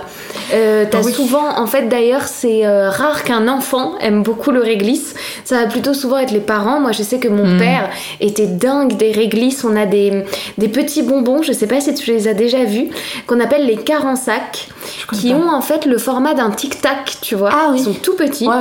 [0.53, 5.13] Euh, T'as souvent, en fait d'ailleurs c'est euh, rare qu'un enfant aime beaucoup le réglisse.
[5.43, 6.79] Ça va plutôt souvent être les parents.
[6.79, 7.59] Moi je sais que mon hmm.
[7.59, 9.63] père était dingue des réglisses.
[9.63, 10.23] On a des,
[10.57, 12.89] des petits bonbons, je sais pas si tu les as déjà vus,
[13.27, 14.69] qu'on appelle les carensacs
[15.11, 17.49] qui ont en fait le format d'un tic-tac, tu vois.
[17.51, 17.77] Ah oui.
[17.79, 18.47] Ils sont tout petits.
[18.47, 18.55] Ouais,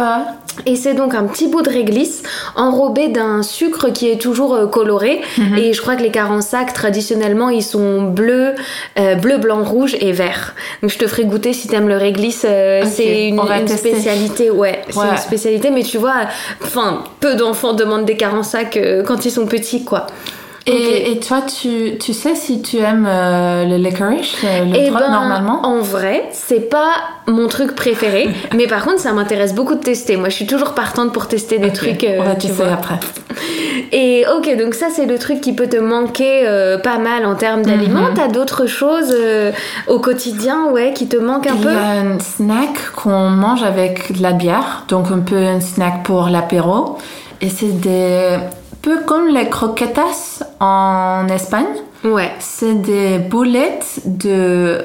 [0.66, 2.22] Et c'est donc un petit bout de réglisse
[2.56, 5.20] enrobé d'un sucre qui est toujours euh, coloré.
[5.38, 5.58] Mhm.
[5.58, 8.54] Et je crois que les sacs traditionnellement, ils sont bleus,
[8.98, 10.54] euh, bleu, blanc, rouge et vert.
[10.82, 12.44] Donc je te ferai goûter si t'aimes le réglisse.
[12.48, 15.70] Euh, c'est une, spécialité, ouais, c'est une spécialité.
[15.70, 16.14] Mais tu vois,
[16.62, 20.06] enfin, peu d'enfants demandent des sacs quand ils sont petits, quoi.
[20.66, 25.10] Et, toi, tu, tu, sais si tu aimes euh, le licorice, euh, le eh ben,
[25.10, 25.60] normalement?
[25.64, 26.92] En vrai, c'est pas
[27.26, 30.16] mon truc préféré, mais par contre, ça m'intéresse beaucoup de tester.
[30.16, 32.04] Moi, je suis toujours partante pour tester des trucs.
[32.04, 33.00] Euh, On va tester après.
[33.92, 36.46] Et ok, donc ça, c'est le truc qui peut te manquer
[36.82, 38.10] pas mal en termes d'aliments.
[38.10, 38.14] Mhm.
[38.14, 39.14] T'as d'autres choses
[39.86, 43.62] au quotidien, ouais, qui te manquent un peu Il y a un snack qu'on mange
[43.62, 46.96] avec de la bière, donc un peu un snack pour l'apéro.
[47.42, 48.38] Et c'est des
[48.82, 51.64] peu comme les croquetas en Espagne.
[52.04, 52.32] Ouais.
[52.40, 54.82] C'est des boulettes de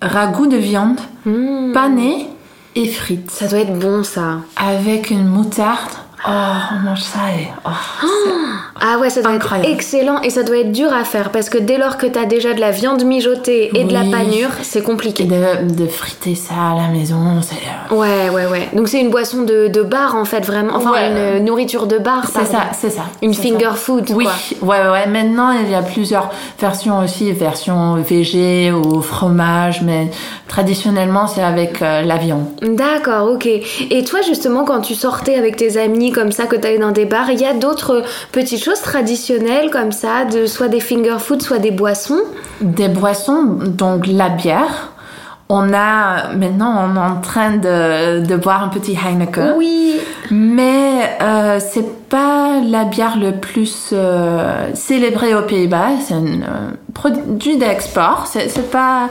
[0.00, 1.72] ragoût de viande mmh.
[1.72, 2.28] panées
[2.74, 3.30] et frites.
[3.30, 4.38] Ça doit être bon ça.
[4.56, 5.90] Avec une moutarde
[6.24, 6.30] Oh,
[6.72, 7.48] on mange ça et.
[7.66, 11.48] Oh, ah ouais, ça doit être excellent et ça doit être dur à faire parce
[11.48, 14.82] que dès lors que t'as déjà de la viande mijotée et de la panure, c'est
[14.82, 15.24] compliqué.
[15.24, 17.54] De, de, friter ça à la maison, c'est.
[17.54, 18.68] Euh, ouais, ouais, ouais.
[18.72, 20.74] Donc c'est une boisson de, de, bar en fait, vraiment.
[20.74, 20.94] Enfin,
[21.38, 22.26] une nourriture de bar.
[22.26, 23.02] C'est ça, c'est ça.
[23.22, 24.10] Une finger food.
[24.14, 24.26] Oui,
[24.60, 25.06] ouais, ouais.
[25.06, 30.10] Maintenant, il y a plusieurs versions aussi, version végé ou fromage, mais
[30.48, 32.46] traditionnellement, c'est avec euh, la viande.
[32.62, 33.46] D'accord, ok.
[33.46, 36.92] Et toi, justement, quand tu sortais avec tes amis, comme ça que tu as dans
[36.92, 37.30] des bars.
[37.30, 41.58] Il y a d'autres petites choses traditionnelles comme ça, de soit des finger food, soit
[41.58, 42.22] des boissons.
[42.60, 44.92] Des boissons, donc la bière.
[45.48, 49.54] On a maintenant, on est en train de, de boire un petit Heineken.
[49.58, 50.00] Oui.
[50.30, 55.88] Mais euh, c'est pas la bière le plus euh, célébrée aux Pays-Bas.
[56.00, 58.26] C'est un euh, produit d'export.
[58.28, 59.10] C'est pas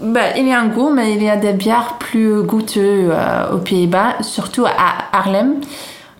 [0.00, 3.12] ben, il y a un goût, mais il y a des bières plus goûteuses
[3.52, 5.56] aux Pays-Bas, surtout à Harlem.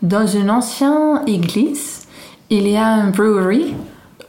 [0.02, 2.03] Dans une ancienne église,
[2.54, 3.74] il y a brewery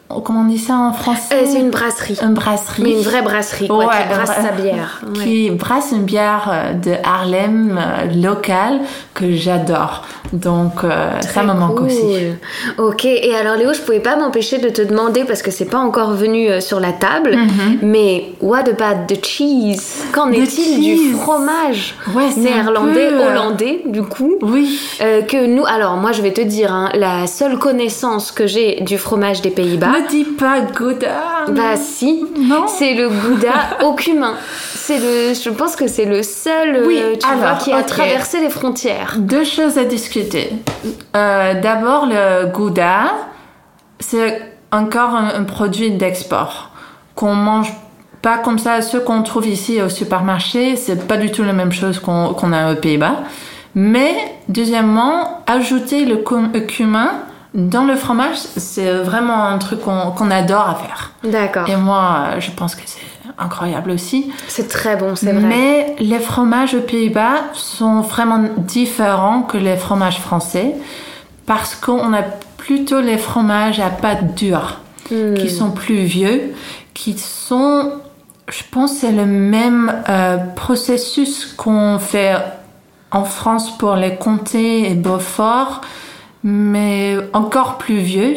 [0.08, 2.18] comment on dit ça en français euh, C'est une brasserie.
[2.22, 2.84] Une brasserie.
[2.84, 5.02] Mais une vraie brasserie, quoi, qui brasse sa bière.
[5.16, 8.82] Qui brasse une bière euh, de Harlem euh, locale
[9.14, 10.04] que j'adore.
[10.34, 10.82] Donc
[11.22, 12.02] ça me manque aussi.
[12.78, 15.78] Ok, et alors Léo, je pouvais pas m'empêcher de te demander, parce que c'est pas
[15.78, 17.80] encore venu sur la table, mhm.
[17.84, 20.04] mais what about the cheese?
[20.12, 21.96] Qu'en est-il du fromage
[22.36, 24.36] néerlandais, hollandais, du coup?
[24.42, 24.80] Oui.
[25.00, 28.98] que nous, alors moi je vais te dire, hein, la seule connaissance que j'ai du
[28.98, 31.46] fromage des Pays-Bas, ne dis pas Gouda.
[31.50, 32.26] Bah si.
[32.38, 32.68] Non.
[32.68, 33.54] C'est le Gouda
[33.84, 34.36] au cumin.
[34.52, 38.50] C'est le, je pense que c'est le seul euh, tu vois, qui a traversé les
[38.50, 39.16] frontières.
[39.18, 40.52] Deux choses à discuter.
[41.16, 43.14] Euh, d'abord, le Gouda,
[44.00, 46.72] c'est encore un, produit d'export
[47.16, 47.74] qu'on mange
[48.22, 48.82] pas comme ça.
[48.82, 52.74] Ceux qu'on trouve ici au supermarché, c'est pas du tout la même chose qu'on a
[52.74, 53.24] aux Pays-Bas.
[53.74, 54.16] Mais
[54.48, 56.18] deuxièmement, ajouter le
[56.62, 57.12] cumin
[57.56, 61.12] dans le fromage, c'est vraiment un truc qu'on adore à faire.
[61.24, 61.68] D'accord.
[61.68, 63.02] Et moi, je pense que c'est
[63.38, 64.32] incroyable aussi.
[64.48, 65.42] C'est très bon, c'est vrai.
[65.42, 70.76] Mais les fromages aux Pays-Bas sont vraiment différents que les fromages français
[71.48, 72.22] parce qu'on a
[72.58, 74.80] plutôt les fromages à pâte dure
[75.12, 75.36] Hmm.
[75.36, 76.56] qui sont plus vieux,
[76.96, 77.92] qui sont,
[78.50, 82.36] je pense, c'est le même euh, processus qu'on fait
[83.12, 85.82] en France pour les comtés et Beaufort,
[86.46, 88.36] mais encore plus vieux.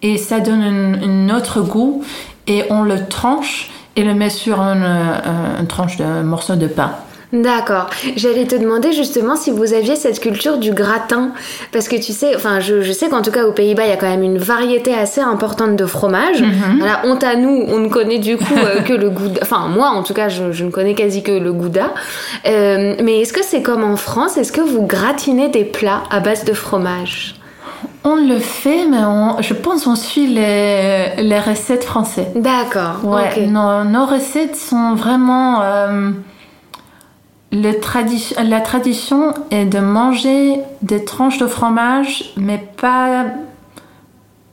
[0.00, 2.02] Et ça donne un, un autre goût.
[2.46, 6.66] Et on le tranche et le met sur une, euh, une tranche de morceau de
[6.66, 6.92] pain.
[7.32, 7.90] D'accord.
[8.16, 11.30] J'allais te demander justement si vous aviez cette culture du gratin.
[11.70, 13.92] Parce que tu sais, enfin, je, je sais qu'en tout cas aux Pays-Bas, il y
[13.92, 16.42] a quand même une variété assez importante de fromages.
[16.78, 19.40] Voilà, honte à nous, on ne connaît du coup euh, que le gouda.
[19.42, 21.94] Enfin, moi en tout cas, je, je ne connais quasi que le gouda.
[22.46, 24.36] Euh, mais est-ce que c'est comme en France?
[24.36, 27.36] Est-ce que vous gratinez des plats à base de fromage?
[28.02, 32.32] On le fait, mais on- je pense on suit les, les recettes françaises.
[32.34, 33.04] D'accord.
[33.04, 35.60] Ouais, nos, nos recettes sont vraiment.
[35.62, 36.10] euh,
[37.52, 43.24] le tradi- la tradition est de manger des tranches de fromage, mais pas,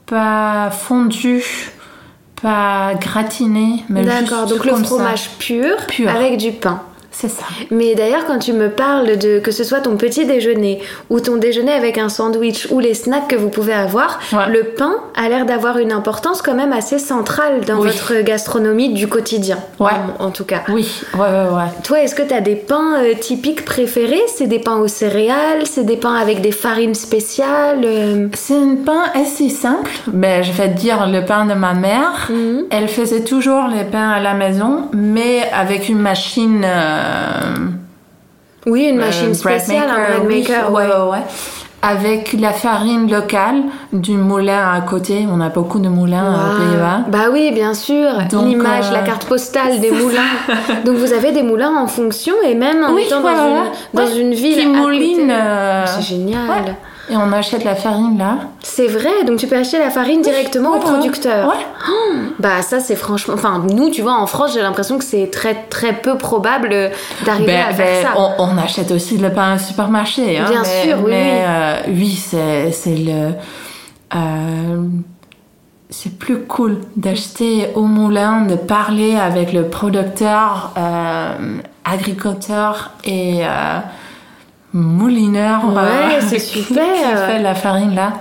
[0.06, 1.70] pas fondues,
[2.42, 4.46] pas gratinées, mais D'accord.
[4.46, 6.10] Donc le fromage pur, Pur.
[6.10, 6.80] avec du pain.
[7.20, 7.44] C'est ça.
[7.72, 11.36] Mais d'ailleurs, quand tu me parles de que ce soit ton petit déjeuner ou ton
[11.36, 14.48] déjeuner avec un sandwich ou les snacks que vous pouvez avoir, Ouais.
[14.50, 17.88] le pain a l'air d'avoir une importance quand même assez centrale dans Oui.
[17.88, 19.58] votre gastronomie du quotidien.
[19.80, 19.90] Ouais.
[20.20, 20.60] En, en tout cas.
[20.68, 21.26] Oui, ouais, ouais,
[21.56, 21.70] ouais.
[21.82, 24.22] Toi, est-ce que tu as des pains euh, typiques préférés?
[24.36, 28.76] C'est des pains aux céréales C'est des pains avec des farines spéciales euh, C'est un
[28.86, 29.90] pain assez simple.
[30.06, 32.28] Ben, je vais te dire le pain de ma mère.
[32.30, 32.66] Mhm.
[32.70, 36.64] Elle faisait toujours les pains à la maison, mais avec une machine.
[36.64, 37.06] euh,
[38.66, 40.72] Oui, une machine euh, spéciale, un maker, bread oui, maker.
[40.72, 40.92] ouais, ouais.
[40.92, 41.22] ouais, ouais.
[41.80, 45.26] Avec la farine locale du moulin à côté.
[45.32, 46.54] On a beaucoup de moulins Waouh.
[46.54, 47.00] aux Pays-Bas.
[47.06, 48.10] Bah oui, bien sûr.
[48.32, 50.18] L'image, euh, la carte postale des moulins.
[50.84, 53.62] Donc vous avez des moulins en fonction et même en Oui, étant dans, une,
[53.94, 54.20] dans Ouais.
[54.20, 56.48] une ville Qui mouline, euh, C'est génial.
[56.50, 56.74] ouais.
[57.10, 58.36] Et on achète la farine là.
[58.62, 60.80] C'est vrai, donc tu peux acheter la farine directement au ouais.
[60.80, 61.54] producteur.
[62.38, 63.34] Bah ça c'est franchement...
[63.34, 66.88] Enfin nous tu vois en France j'ai l'impression que c'est très très peu probable euh,
[67.24, 68.20] d'arriver Ben, à faire ben, ça.
[68.38, 70.38] on, on achète aussi le pain au supermarché.
[70.38, 71.44] Hein, Bien mais, sûr, oui, Mais oui.
[71.46, 73.32] euh, oui, c'est c'est le.
[74.14, 74.82] euh,
[75.90, 81.32] c'est plus cool d'acheter au moulin, de parler avec le producteur, euh,
[81.84, 83.40] agriculteur et
[84.82, 85.60] moulineur.
[85.74, 86.84] Ouais, c'est super.
[86.84, 88.14] Qui fait la farine là.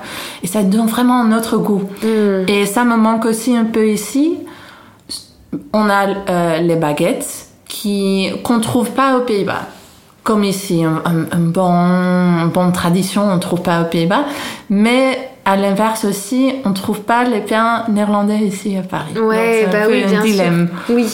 [0.43, 1.84] Et ça donne vraiment un autre goût.
[2.04, 2.43] Hmm.
[2.48, 4.38] Et ça me manque aussi un peu ici.
[5.74, 9.62] On a euh, les baguettes qui qu'on trouve pas aux Pays-Bas.
[10.24, 14.26] Comme ici, un, un- un bon, une bonne tradition, on trouve pas aux Pays-Bas.
[14.70, 19.14] Mais à l'inverse aussi, on trouve pas les pains néerlandais ici à Paris.
[19.16, 20.70] Donc, un bah peu oui, un bien dilemme.
[20.86, 20.96] sûr.
[20.96, 21.08] Oui,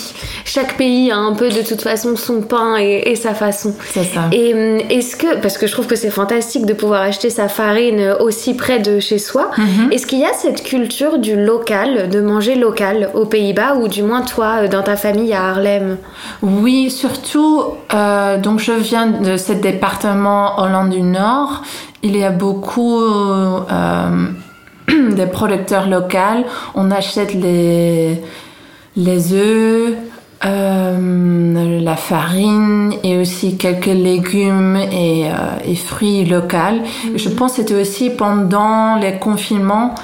[0.43, 3.75] chaque pays a un peu de toute façon son pain et, et sa façon.
[3.93, 4.21] C'est ça.
[4.31, 7.47] Et hum, est-ce que, parce que je trouve que c'est fantastique de pouvoir acheter sa
[7.47, 9.91] farine euh, aussi près de chez soi, Mhm.
[9.91, 14.01] est-ce qu'il y a cette culture du local, de manger local aux Pays-Bas ou du
[14.01, 15.97] moins toi euh, dans ta famille à Harlem?
[16.41, 21.61] Oui, surtout, euh, donc je viens de ce département Hollande du Nord.
[22.03, 24.27] Il y a beaucoup euh,
[24.89, 26.43] de producteurs locaux.
[26.75, 28.21] On achète les,
[28.97, 29.93] les œufs,
[30.45, 35.31] euh, la farine et aussi quelques légumes et, euh,
[35.65, 36.81] et fruits locaux.
[37.15, 39.95] Je pense que c'était aussi pendant les confinements,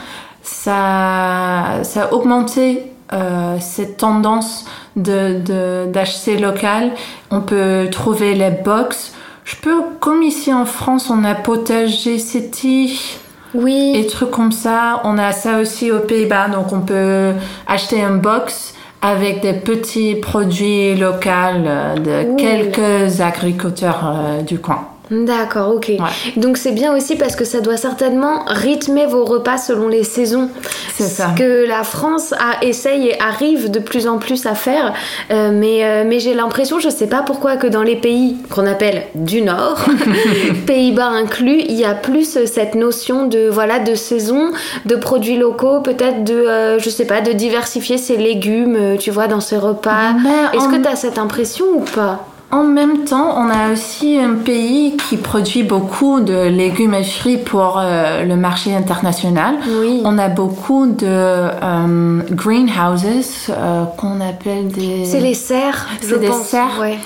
[0.41, 6.91] ça, ça a augmenté euh, cette tendance de, de- d'acheter local.
[7.31, 9.13] On peut trouver les box.
[9.49, 13.17] Je peux, comme ici en France, on a potager city
[13.55, 13.93] Oui.
[13.95, 15.01] et trucs comme ça.
[15.05, 17.33] On a ça aussi aux Pays-Bas, donc on peut
[17.65, 24.88] acheter un box avec des petits produits locaux euh, de quelques agriculteurs euh, du coin.
[25.11, 25.87] D'accord, ok.
[25.89, 26.33] Ouais.
[26.37, 30.49] Donc c'est bien aussi parce que ça doit certainement rythmer vos repas selon les saisons.
[30.95, 31.31] C'est ça.
[31.35, 34.93] Ce que la France a, essaye et arrive de plus en plus à faire.
[35.31, 38.67] Euh, mais euh, mais j'ai l'impression, je sais pas pourquoi, que dans les pays qu'on
[38.67, 39.79] appelle du Nord,
[40.67, 44.51] Pays-Bas inclus, il y a plus cette notion de voilà de saison,
[44.85, 49.27] de produits locaux, peut-être de euh, je sais pas, de diversifier ses légumes, tu vois,
[49.27, 50.13] dans ses repas.
[50.53, 52.27] Est-ce en- que tu as cette impression ou pas?
[52.51, 57.37] En même temps, on a aussi un pays qui produit beaucoup de légumes et fruits
[57.37, 59.55] pour euh, le marché international.
[59.81, 60.01] Oui.
[60.03, 65.05] On a beaucoup de euh, greenhouses euh, qu'on appelle des...
[65.05, 66.41] C'est les serres, C'est des pense.
[66.41, 66.79] serres.
[66.79, 66.97] Ouais.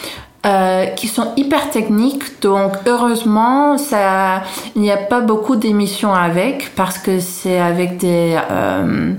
[0.46, 2.42] euh, qui sont hyper techniques.
[2.42, 4.44] Donc heureusement, ça,
[4.76, 9.14] il n'y a pas beaucoup d'émissions avec parce que c'est avec des euh,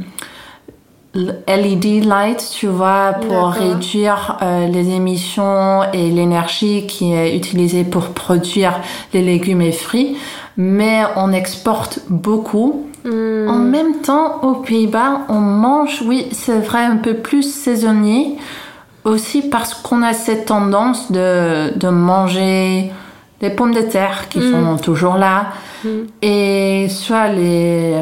[1.14, 8.08] LED lights, tu vois, pour réduire euh, les émissions et l'énergie qui est utilisée pour
[8.08, 8.80] produire
[9.12, 10.16] les légumes et fruits.
[10.56, 12.86] Mais on exporte beaucoup.
[13.04, 13.48] Hmm.
[13.48, 18.36] En même temps, aux Pays-Bas, on mange, oui, c'est vrai, un peu plus saisonnier.
[19.04, 22.90] Aussi parce qu'on a cette tendance de, de manger
[23.40, 25.48] des pommes de terre qui sont toujours là.
[26.22, 27.94] Et soit les,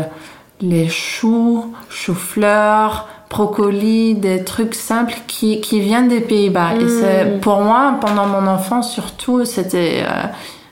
[0.63, 6.75] les choux, choux-fleurs, brocolis, des trucs simples qui, qui viennent des Pays-Bas.
[6.81, 10.27] Et c'est, pour moi, pendant mon enfance surtout, c'était euh,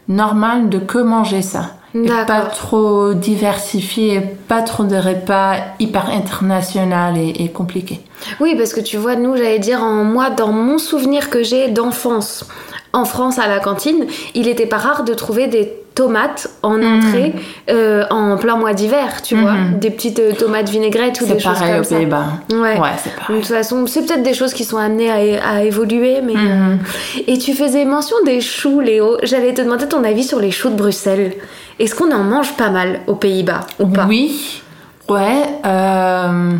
[0.08, 1.72] normal de que manger ça.
[1.92, 8.00] Et pas trop diversifié, pas trop de repas hyper international et, et compliqué.
[8.38, 11.66] Oui, parce que tu vois, nous, j'allais dire, en, moi, dans mon souvenir que j'ai
[11.66, 12.46] d'enfance,
[12.92, 16.98] en France à la cantine, il était pas rare de trouver des tomates en Mhm.
[16.98, 17.34] entrée
[17.68, 21.40] euh, en plein mois d'hiver, tu vois, des petites euh, tomates vinaigrettes ou C'est des
[21.40, 21.96] choses pareil comme aux ça.
[21.96, 22.24] Pays-Bas.
[22.52, 22.78] Ouais.
[22.78, 23.40] Ouais, c'est De pareil.
[23.40, 26.34] toute façon, c'est peut-être des choses qui sont amenées à, à évoluer, mais.
[26.34, 26.78] Mhm.
[27.18, 29.18] euh, Et tu faisais mention des choux, Léo.
[29.24, 31.34] J'allais te demander ton avis sur les choux de Bruxelles.
[31.78, 34.06] Est-ce qu'on en mange pas mal aux Pays-Bas ou pas?
[34.08, 34.62] Oui,
[35.08, 35.42] ouais.
[35.66, 36.52] euh,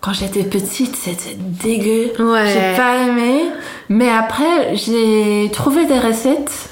[0.00, 2.12] quand j'étais petite, c'était dégueu.
[2.18, 2.46] Ouais.
[2.46, 3.44] J'ai pas aimé.
[3.90, 6.68] Mais après, j'ai trouvé des recettes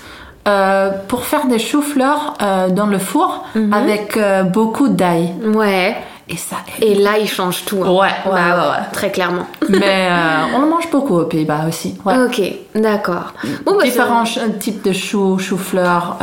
[0.49, 3.73] euh, pour faire des choux-fleurs euh, dans le four Mhm.
[3.73, 5.35] avec euh, beaucoup d'ail.
[5.55, 5.97] Ouais.
[6.31, 7.83] Et ça Et là, il change tout.
[7.83, 7.89] hein.
[7.91, 8.85] Ouais, ouais, Bah ouais, ouais.
[8.93, 9.47] Très clairement.
[9.71, 10.09] Mais
[10.55, 11.97] on en mange beaucoup aux Pays-Bas aussi.
[12.05, 12.15] Ouais.
[12.27, 12.43] Ok,
[12.75, 13.33] d'accord.
[13.65, 14.25] Bon, bah, Différents
[14.61, 16.19] types de choux, choux-fleurs.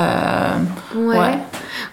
[0.96, 1.38] ouais.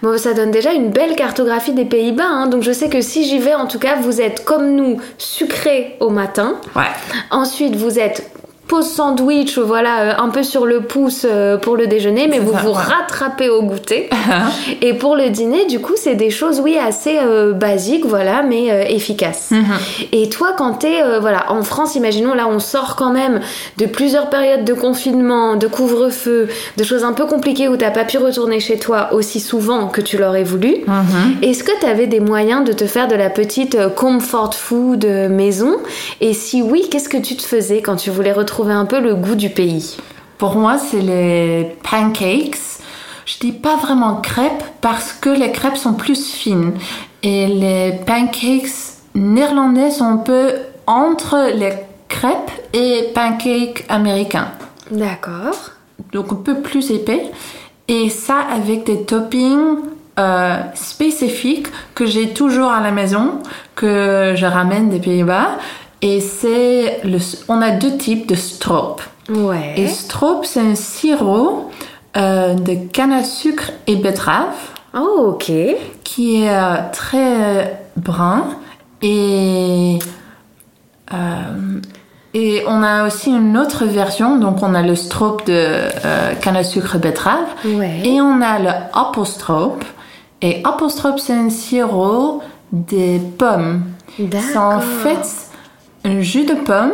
[0.03, 2.23] Bon, ça donne déjà une belle cartographie des Pays-Bas.
[2.27, 2.47] hein.
[2.47, 5.95] Donc, je sais que si j'y vais, en tout cas, vous êtes comme nous, sucré
[5.99, 6.55] au matin.
[6.75, 6.83] ouais.
[7.31, 8.29] Ensuite, vous êtes
[8.67, 12.53] pause sandwich, voilà, euh, un peu sur le pouce euh, pour le déjeuner, mais vous
[12.53, 14.09] ça, vous rattrapez au goûter.
[14.81, 18.71] Et pour le dîner, du coup, c'est des choses, oui, assez euh, basiques, voilà, mais
[18.71, 19.51] euh, efficaces.
[19.51, 19.65] Mhm.
[20.13, 23.41] Et toi, quand t'es, euh, voilà, en France, imaginons, là, on sort quand même
[23.77, 26.47] de plusieurs périodes de confinement, de couvre-feu,
[26.77, 30.01] de choses un peu compliquées où t'as pas pu retourner chez toi aussi souvent que
[30.01, 30.77] tu l'aurais voulu.
[30.87, 31.37] Mhm.
[31.41, 35.75] Est-ce que tu avais des moyens de te faire de la petite comfort food maison?
[36.21, 39.15] Et si oui, qu'est-ce que tu te faisais quand tu voulais retrouver un peu le
[39.15, 39.97] goût du pays
[40.37, 42.57] Pour moi, c'est les pancakes.
[43.25, 46.73] Je dis pas vraiment crêpes parce que les crêpes sont plus fines.
[47.23, 48.69] Et les pancakes
[49.15, 50.51] néerlandais sont un peu
[50.87, 51.73] entre les
[52.09, 54.49] crêpes et pancakes américains.
[54.91, 55.71] D'accord.
[56.11, 57.31] Donc un peu plus épais.
[57.87, 59.77] Et ça avec des toppings
[60.19, 63.39] euh, spécifiques que j'ai toujours à la maison,
[63.75, 65.57] que je ramène des Pays-Bas.
[66.01, 66.72] Et c'est
[67.03, 69.01] le, on a deux types de stroop.
[69.29, 69.73] Ouais.
[69.77, 71.69] Et stroop, c'est un sirop
[72.17, 74.53] euh, de canne à sucre et betterave
[74.95, 75.51] Oh, ok.
[76.03, 78.43] qui est euh, très brun
[79.01, 79.97] et
[81.13, 81.79] euh,
[82.35, 86.55] et on a aussi une autre version donc on a le stroop de euh, canne
[86.55, 88.01] à sucre et betterave Ouais.
[88.03, 89.83] et on a le apple stroop
[90.41, 93.83] et apple stroop c'est un sirop des pommes
[94.17, 94.83] c'est en D'accord.
[95.03, 95.25] fait
[96.03, 96.91] un jus de pomme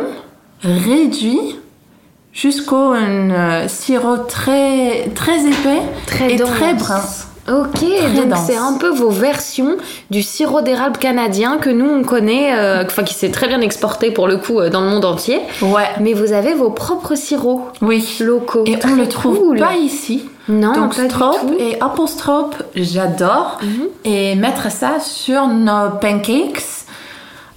[0.62, 1.56] réduit
[2.32, 6.50] jusqu'au un euh, sirop très très épais Très et dense.
[6.50, 7.00] très brun.
[7.48, 7.80] Ok,
[8.14, 9.76] donc c'est un peu vos versions
[10.10, 14.12] du sirop d'érable canadien que nous on connaît, euh, enfin qui s'est très bien exporté
[14.12, 15.40] pour le coup euh, dans le monde entier.
[15.62, 15.88] Ouais.
[16.00, 18.06] Mais vous avez vos propres sirops Oui.
[18.20, 18.62] locaux.
[18.66, 19.58] Et on le trouve cool.
[19.58, 20.28] pas ici.
[20.48, 21.48] Non, Donc pas du stroop tout.
[21.48, 21.58] Mhm.
[21.58, 23.58] et stroop, j'adore.
[24.04, 26.79] Et mettre ça sur nos pancakes,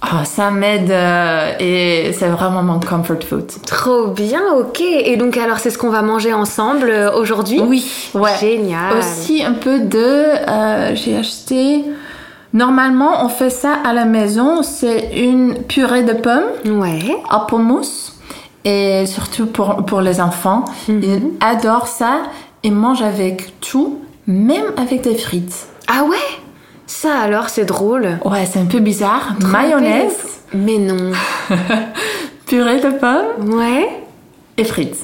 [0.06, 3.50] ah, ça m'aide euh, et c'est vraiment mon comfort food.
[3.66, 4.80] Trop bien, ok.
[4.80, 7.60] Et donc alors c'est ce qu'on va manger ensemble euh, aujourd'hui?
[7.60, 8.36] Oui, ouais.
[8.38, 8.98] Génial.
[8.98, 11.84] Aussi un peu de, euh, j'ai acheté.
[12.52, 14.62] Normalement, on fait ça à la maison.
[14.62, 17.00] C'est une purée de pommes, Ouais.
[17.28, 18.12] apple mousse,
[18.64, 20.64] et surtout pour, pour les enfants.
[20.88, 21.02] Mhm.
[21.02, 22.18] Ils adorent ça
[22.62, 25.66] et mangent avec tout, même avec des frites.
[25.88, 26.16] Ah ouais?
[26.86, 28.18] Ça alors c'est drôle.
[28.24, 29.34] Ouais, c'est un peu bizarre.
[29.40, 30.16] Mayonnaise,
[30.52, 31.12] Mais non.
[32.46, 33.88] purée de pommes Ouais.
[34.56, 34.98] et frites.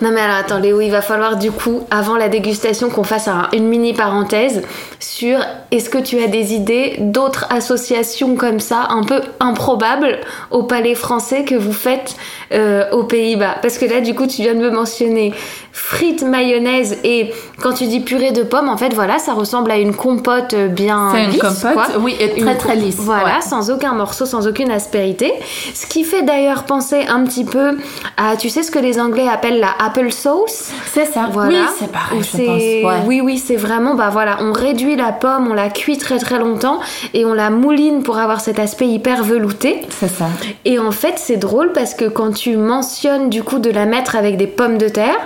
[0.00, 3.28] Non mais alors attends Léo, il va falloir du coup, avant la dégustation, qu'on fasse
[3.28, 4.62] un- une mini parenthèse
[5.00, 5.38] sur
[5.70, 10.18] est-ce que tu as des idées d'autres associations comme ça, un peu improbables
[10.50, 12.16] au Palais français que vous faites
[12.52, 13.56] euh, aux Pays-Bas?
[13.62, 15.32] Parce que là, du coup, tu viens de me mentionner
[15.72, 17.32] frites, mayonnaise et
[17.62, 21.10] quand tu dis purée de pommes, en fait, voilà, ça ressemble à une compote bien
[21.14, 21.86] C'est une lisse, compote, quoi.
[22.00, 22.96] oui, et très très lisse.
[22.98, 23.40] Voilà, ouais.
[23.48, 25.32] sans aucun morceau, sans aucune aspérité.
[25.74, 27.78] Ce qui fait d'ailleurs penser un petit peu
[28.16, 31.28] à, tu sais ce que les Anglais appellent la apple sauce C'est ça.
[31.32, 31.50] voilà.
[31.50, 32.62] Oui, c'est pareil, Où je c'est- pense.
[32.62, 33.02] Ouais.
[33.06, 36.38] Oui, oui, c'est vraiment, bah voilà, on réduit la pomme, on la cuit très très
[36.38, 36.80] longtemps
[37.14, 39.80] et on la mouline pour avoir cet aspect hyper velouté.
[39.90, 40.26] C'est ça.
[40.64, 44.16] Et en fait, c'est drôle parce que quand tu mentionnes du coup de la mettre
[44.16, 45.16] avec des pommes de terre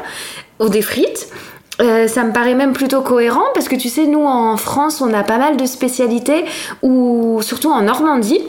[0.61, 1.29] ou des frites,
[1.81, 5.13] euh, ça me paraît même plutôt cohérent parce que tu sais, nous en France, on
[5.15, 6.45] a pas mal de spécialités,
[6.83, 8.41] ou surtout en Normandie.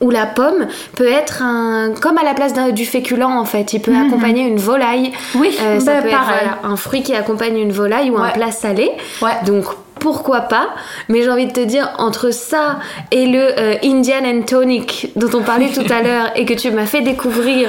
[0.00, 0.66] Où la pomme
[0.96, 4.58] peut être un comme à la place du féculent en fait, il peut accompagner une
[4.58, 5.12] volaille.
[5.34, 5.40] Mhm.
[5.40, 6.38] Oui, Euh, ça bah, peut être pareil.
[6.42, 8.90] voilà, un fruit qui accompagne une volaille ou un plat salé.
[9.20, 9.30] Ouais.
[9.46, 9.64] Donc
[9.98, 10.68] pourquoi pas?
[11.10, 12.78] Mais j'ai envie de te dire entre ça
[13.10, 16.70] et le euh, Indian and Tonic dont on parlait tout à l'heure et que tu
[16.70, 17.68] m'as fait découvrir,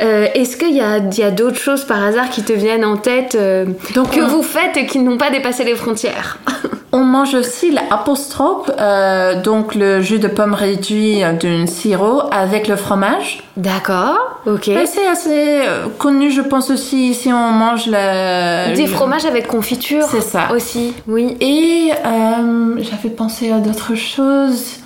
[0.00, 2.96] euh, est-ce qu'il y a, y a d'autres choses par hasard qui te viennent en
[2.96, 6.38] tête euh, Donc, que on- vous faites et qui n'ont pas dépassé les frontières?
[6.92, 12.76] On mange aussi l'apostrophe, euh, donc le jus de pomme réduit d'un sirop avec le
[12.76, 13.42] fromage.
[13.56, 14.16] D'accord,
[14.46, 14.68] ok.
[14.68, 17.10] Et C'est assez euh, connu, je pense aussi.
[17.10, 18.74] Ici, on mange le.
[18.74, 20.48] Des fromages avec confiture C'est ça.
[20.54, 21.36] aussi, oui.
[21.40, 24.76] Et euh, j'avais pensé à d'autres choses.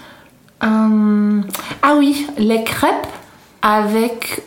[0.65, 1.41] Euh,
[1.83, 3.07] ah oui, les crêpes
[3.63, 4.43] avec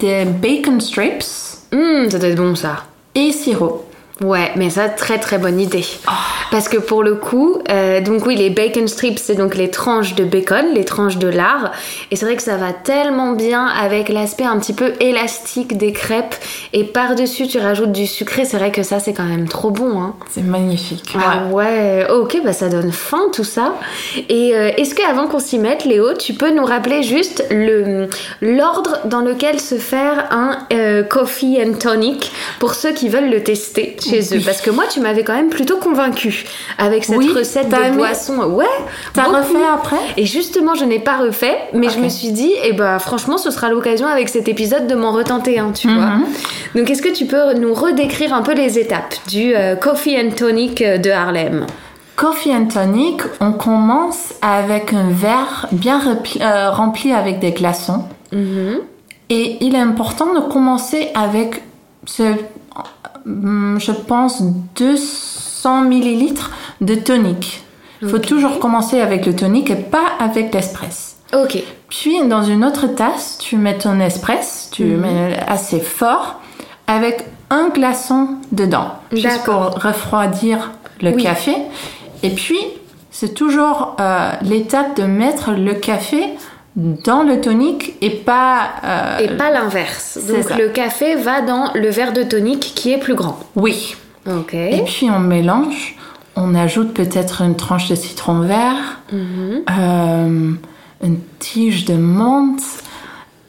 [0.00, 1.24] des bacon strips
[1.72, 2.84] Hum, ça doit être bon ça.
[3.14, 3.86] et sirop.
[4.22, 5.84] Ouais, mais ça, très très bonne idée.
[6.50, 10.14] Parce que pour le coup, euh, donc oui, les bacon strips, c'est donc les tranches
[10.14, 11.72] de bacon, les tranches de lard.
[12.10, 15.92] Et c'est vrai que ça va tellement bien avec l'aspect un petit peu élastique des
[15.92, 16.34] crêpes.
[16.72, 18.44] Et par-dessus, tu rajoutes du sucré.
[18.44, 20.00] C'est vrai que ça, c'est quand même trop bon.
[20.00, 20.14] Hein.
[20.30, 21.14] C'est magnifique.
[21.16, 23.74] Ah ouais, ok, bah ça donne faim tout ça.
[24.28, 28.08] Et euh, est-ce que avant qu'on s'y mette, Léo, tu peux nous rappeler juste le
[28.40, 33.42] l'ordre dans lequel se faire un euh, coffee and tonic pour ceux qui veulent le
[33.42, 33.96] tester?
[34.12, 36.44] Chez eux Parce que moi, tu m'avais quand même plutôt convaincu
[36.78, 38.36] avec cette Oui, recette de boisson.
[38.50, 38.64] Ouais,
[39.14, 39.96] T'as refait après?
[40.16, 43.50] Et justement, je n'ai pas refait, mais je me suis dit, eh ben franchement, ce
[43.50, 45.96] sera l'occasion avec cet épisode de m'en retenter un, tu Mhm.
[45.96, 46.12] vois.
[46.74, 50.30] Donc, est-ce que tu peux nous redécrire un peu les étapes du euh, coffee and
[50.36, 51.66] tonic euh, de Harlem?
[52.16, 56.00] Coffee and tonic, on commence avec un verre bien
[56.40, 58.04] euh, rempli avec des glaçons.
[59.30, 61.62] Et il est important de commencer avec,
[62.06, 62.22] ce,
[63.26, 64.42] je pense,
[64.76, 66.50] 200 millilitres
[66.80, 67.62] de tonic.
[68.02, 71.16] Il faut toujours commencer avec le tonic et pas avec l'espresso.
[71.32, 71.62] Ok.
[71.88, 76.40] Puis dans une autre tasse, tu mets ton espresso, tu mets assez fort,
[76.88, 81.22] avec un glaçon dedans, juste pour refroidir le Oui.
[81.22, 81.54] café.
[82.22, 82.58] Et puis,
[83.10, 86.24] c'est toujours euh, l'étape de mettre le café
[86.76, 88.70] dans le tonic et pas...
[88.84, 90.18] euh, Et pas l'inverse.
[90.28, 90.56] Donc ça.
[90.56, 93.38] le café va dans le verre de tonic qui est plus grand.
[93.56, 93.94] Oui.
[94.26, 94.54] Ok.
[94.54, 95.96] Et puis on mélange,
[96.36, 99.62] on ajoute peut-être une tranche de citron vert, Mhm.
[99.70, 100.50] euh,
[101.02, 102.62] une tige de menthe,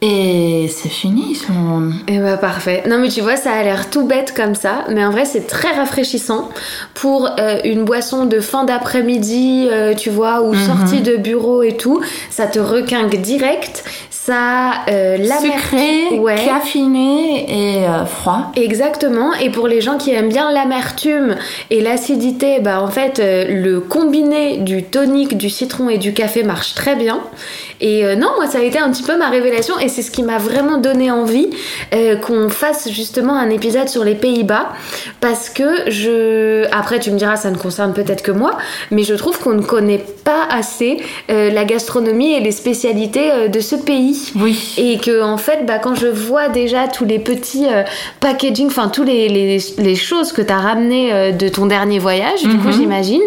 [0.06, 1.34] et c'est fini.
[1.36, 2.84] son- Eh bah parfait.
[2.89, 5.47] Non mais tu vois, ça a l'air tout bête comme ça, mais en vrai c'est
[5.47, 6.49] très rafraîchissant
[6.93, 11.78] pour euh, une boisson de fin d'après-midi, euh, tu vois, ou sortie de bureau et
[11.78, 12.01] tout.
[12.30, 13.84] Ça te requinque direct.
[14.26, 16.45] Ça euh, l'amertume- Sucré, ouais.
[16.45, 18.53] caféiné et euh, froid.
[18.55, 21.36] Exactement, et pour les gens qui aiment bien l'amertume
[21.69, 26.43] et l'acidité, bah en fait euh, le combiné du tonic, du citron et du café
[26.43, 27.19] marche très bien.
[27.82, 30.11] Et euh, non, moi ça a été un petit peu ma révélation et c'est ce
[30.11, 31.49] qui m'a vraiment donné envie
[31.93, 34.69] euh, qu'on fasse justement un épisode sur les Pays-Bas
[35.19, 36.65] parce que je...
[36.71, 38.57] Après tu me diras ça ne concerne peut-être que moi,
[38.89, 43.59] mais je trouve qu'on ne connaît pas assez euh, la gastronomie et les spécialités de
[43.59, 44.12] ce pays.
[44.36, 44.76] Oui.
[44.78, 47.84] Et que en fait, bah, quand je vois déjà tous les petits euh,
[48.20, 51.99] packaging, enfin tous les, les, les choses que tu as ramenées euh, de ton dernier
[51.99, 53.22] voyage, du coup j'imagine,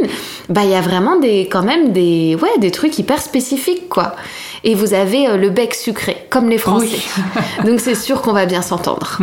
[0.48, 4.14] bah il y a vraiment des quand même des ouais des trucs hyper spécifiques quoi.
[4.68, 6.98] Et vous avez euh, le bec sucré comme les Français.
[7.64, 9.18] Donc c'est sûr qu'on va bien s'entendre.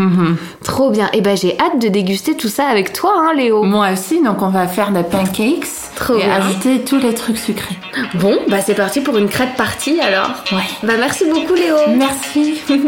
[0.64, 1.10] Trop bien.
[1.12, 3.62] Et ben j'ai hâte de déguster tout ça avec toi hein Léo.
[3.64, 5.68] Moi aussi, donc on va faire des pancakes
[5.98, 6.32] Trop et bien.
[6.34, 7.76] ajouter tous les trucs sucrés.
[8.16, 10.30] Bon, bah c'est parti pour une crêpe partie alors.
[10.54, 10.64] Ouais.
[10.82, 11.76] Bah merci beaucoup Léo.
[11.98, 12.62] Merci.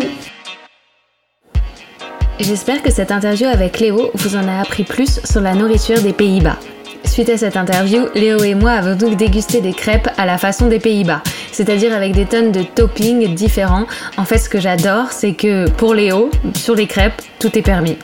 [2.39, 6.13] J'espère que cette interview avec Léo vous en a appris plus sur la nourriture des
[6.13, 6.57] Pays-Bas.
[7.05, 10.67] Suite à cette interview, Léo et moi avons donc dégusté des crêpes à la façon
[10.67, 11.21] des Pays-Bas,
[11.55, 13.85] c'est-à-dire avec des tonnes de toppings différents.
[14.17, 17.97] En fait, ce que j'adore, c'est que pour Léo, sur les crêpes, tout est permis.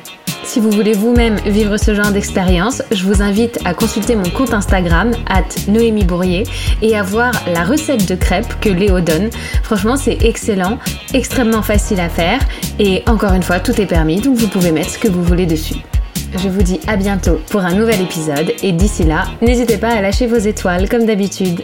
[0.43, 4.53] Si vous voulez vous-même vivre ce genre d'expérience, je vous invite à consulter mon compte
[4.53, 6.43] Instagram, at Noémie Bourrier,
[6.81, 9.29] et à voir la recette de crêpes que Léo donne.
[9.63, 10.79] Franchement, c'est excellent,
[11.13, 12.39] extrêmement facile à faire,
[12.79, 15.45] et encore une fois, tout est permis, donc vous pouvez mettre ce que vous voulez
[15.45, 15.75] dessus.
[16.37, 20.01] Je vous dis à bientôt pour un nouvel épisode, et d'ici là, n'hésitez pas à
[20.01, 21.63] lâcher vos étoiles comme d'habitude.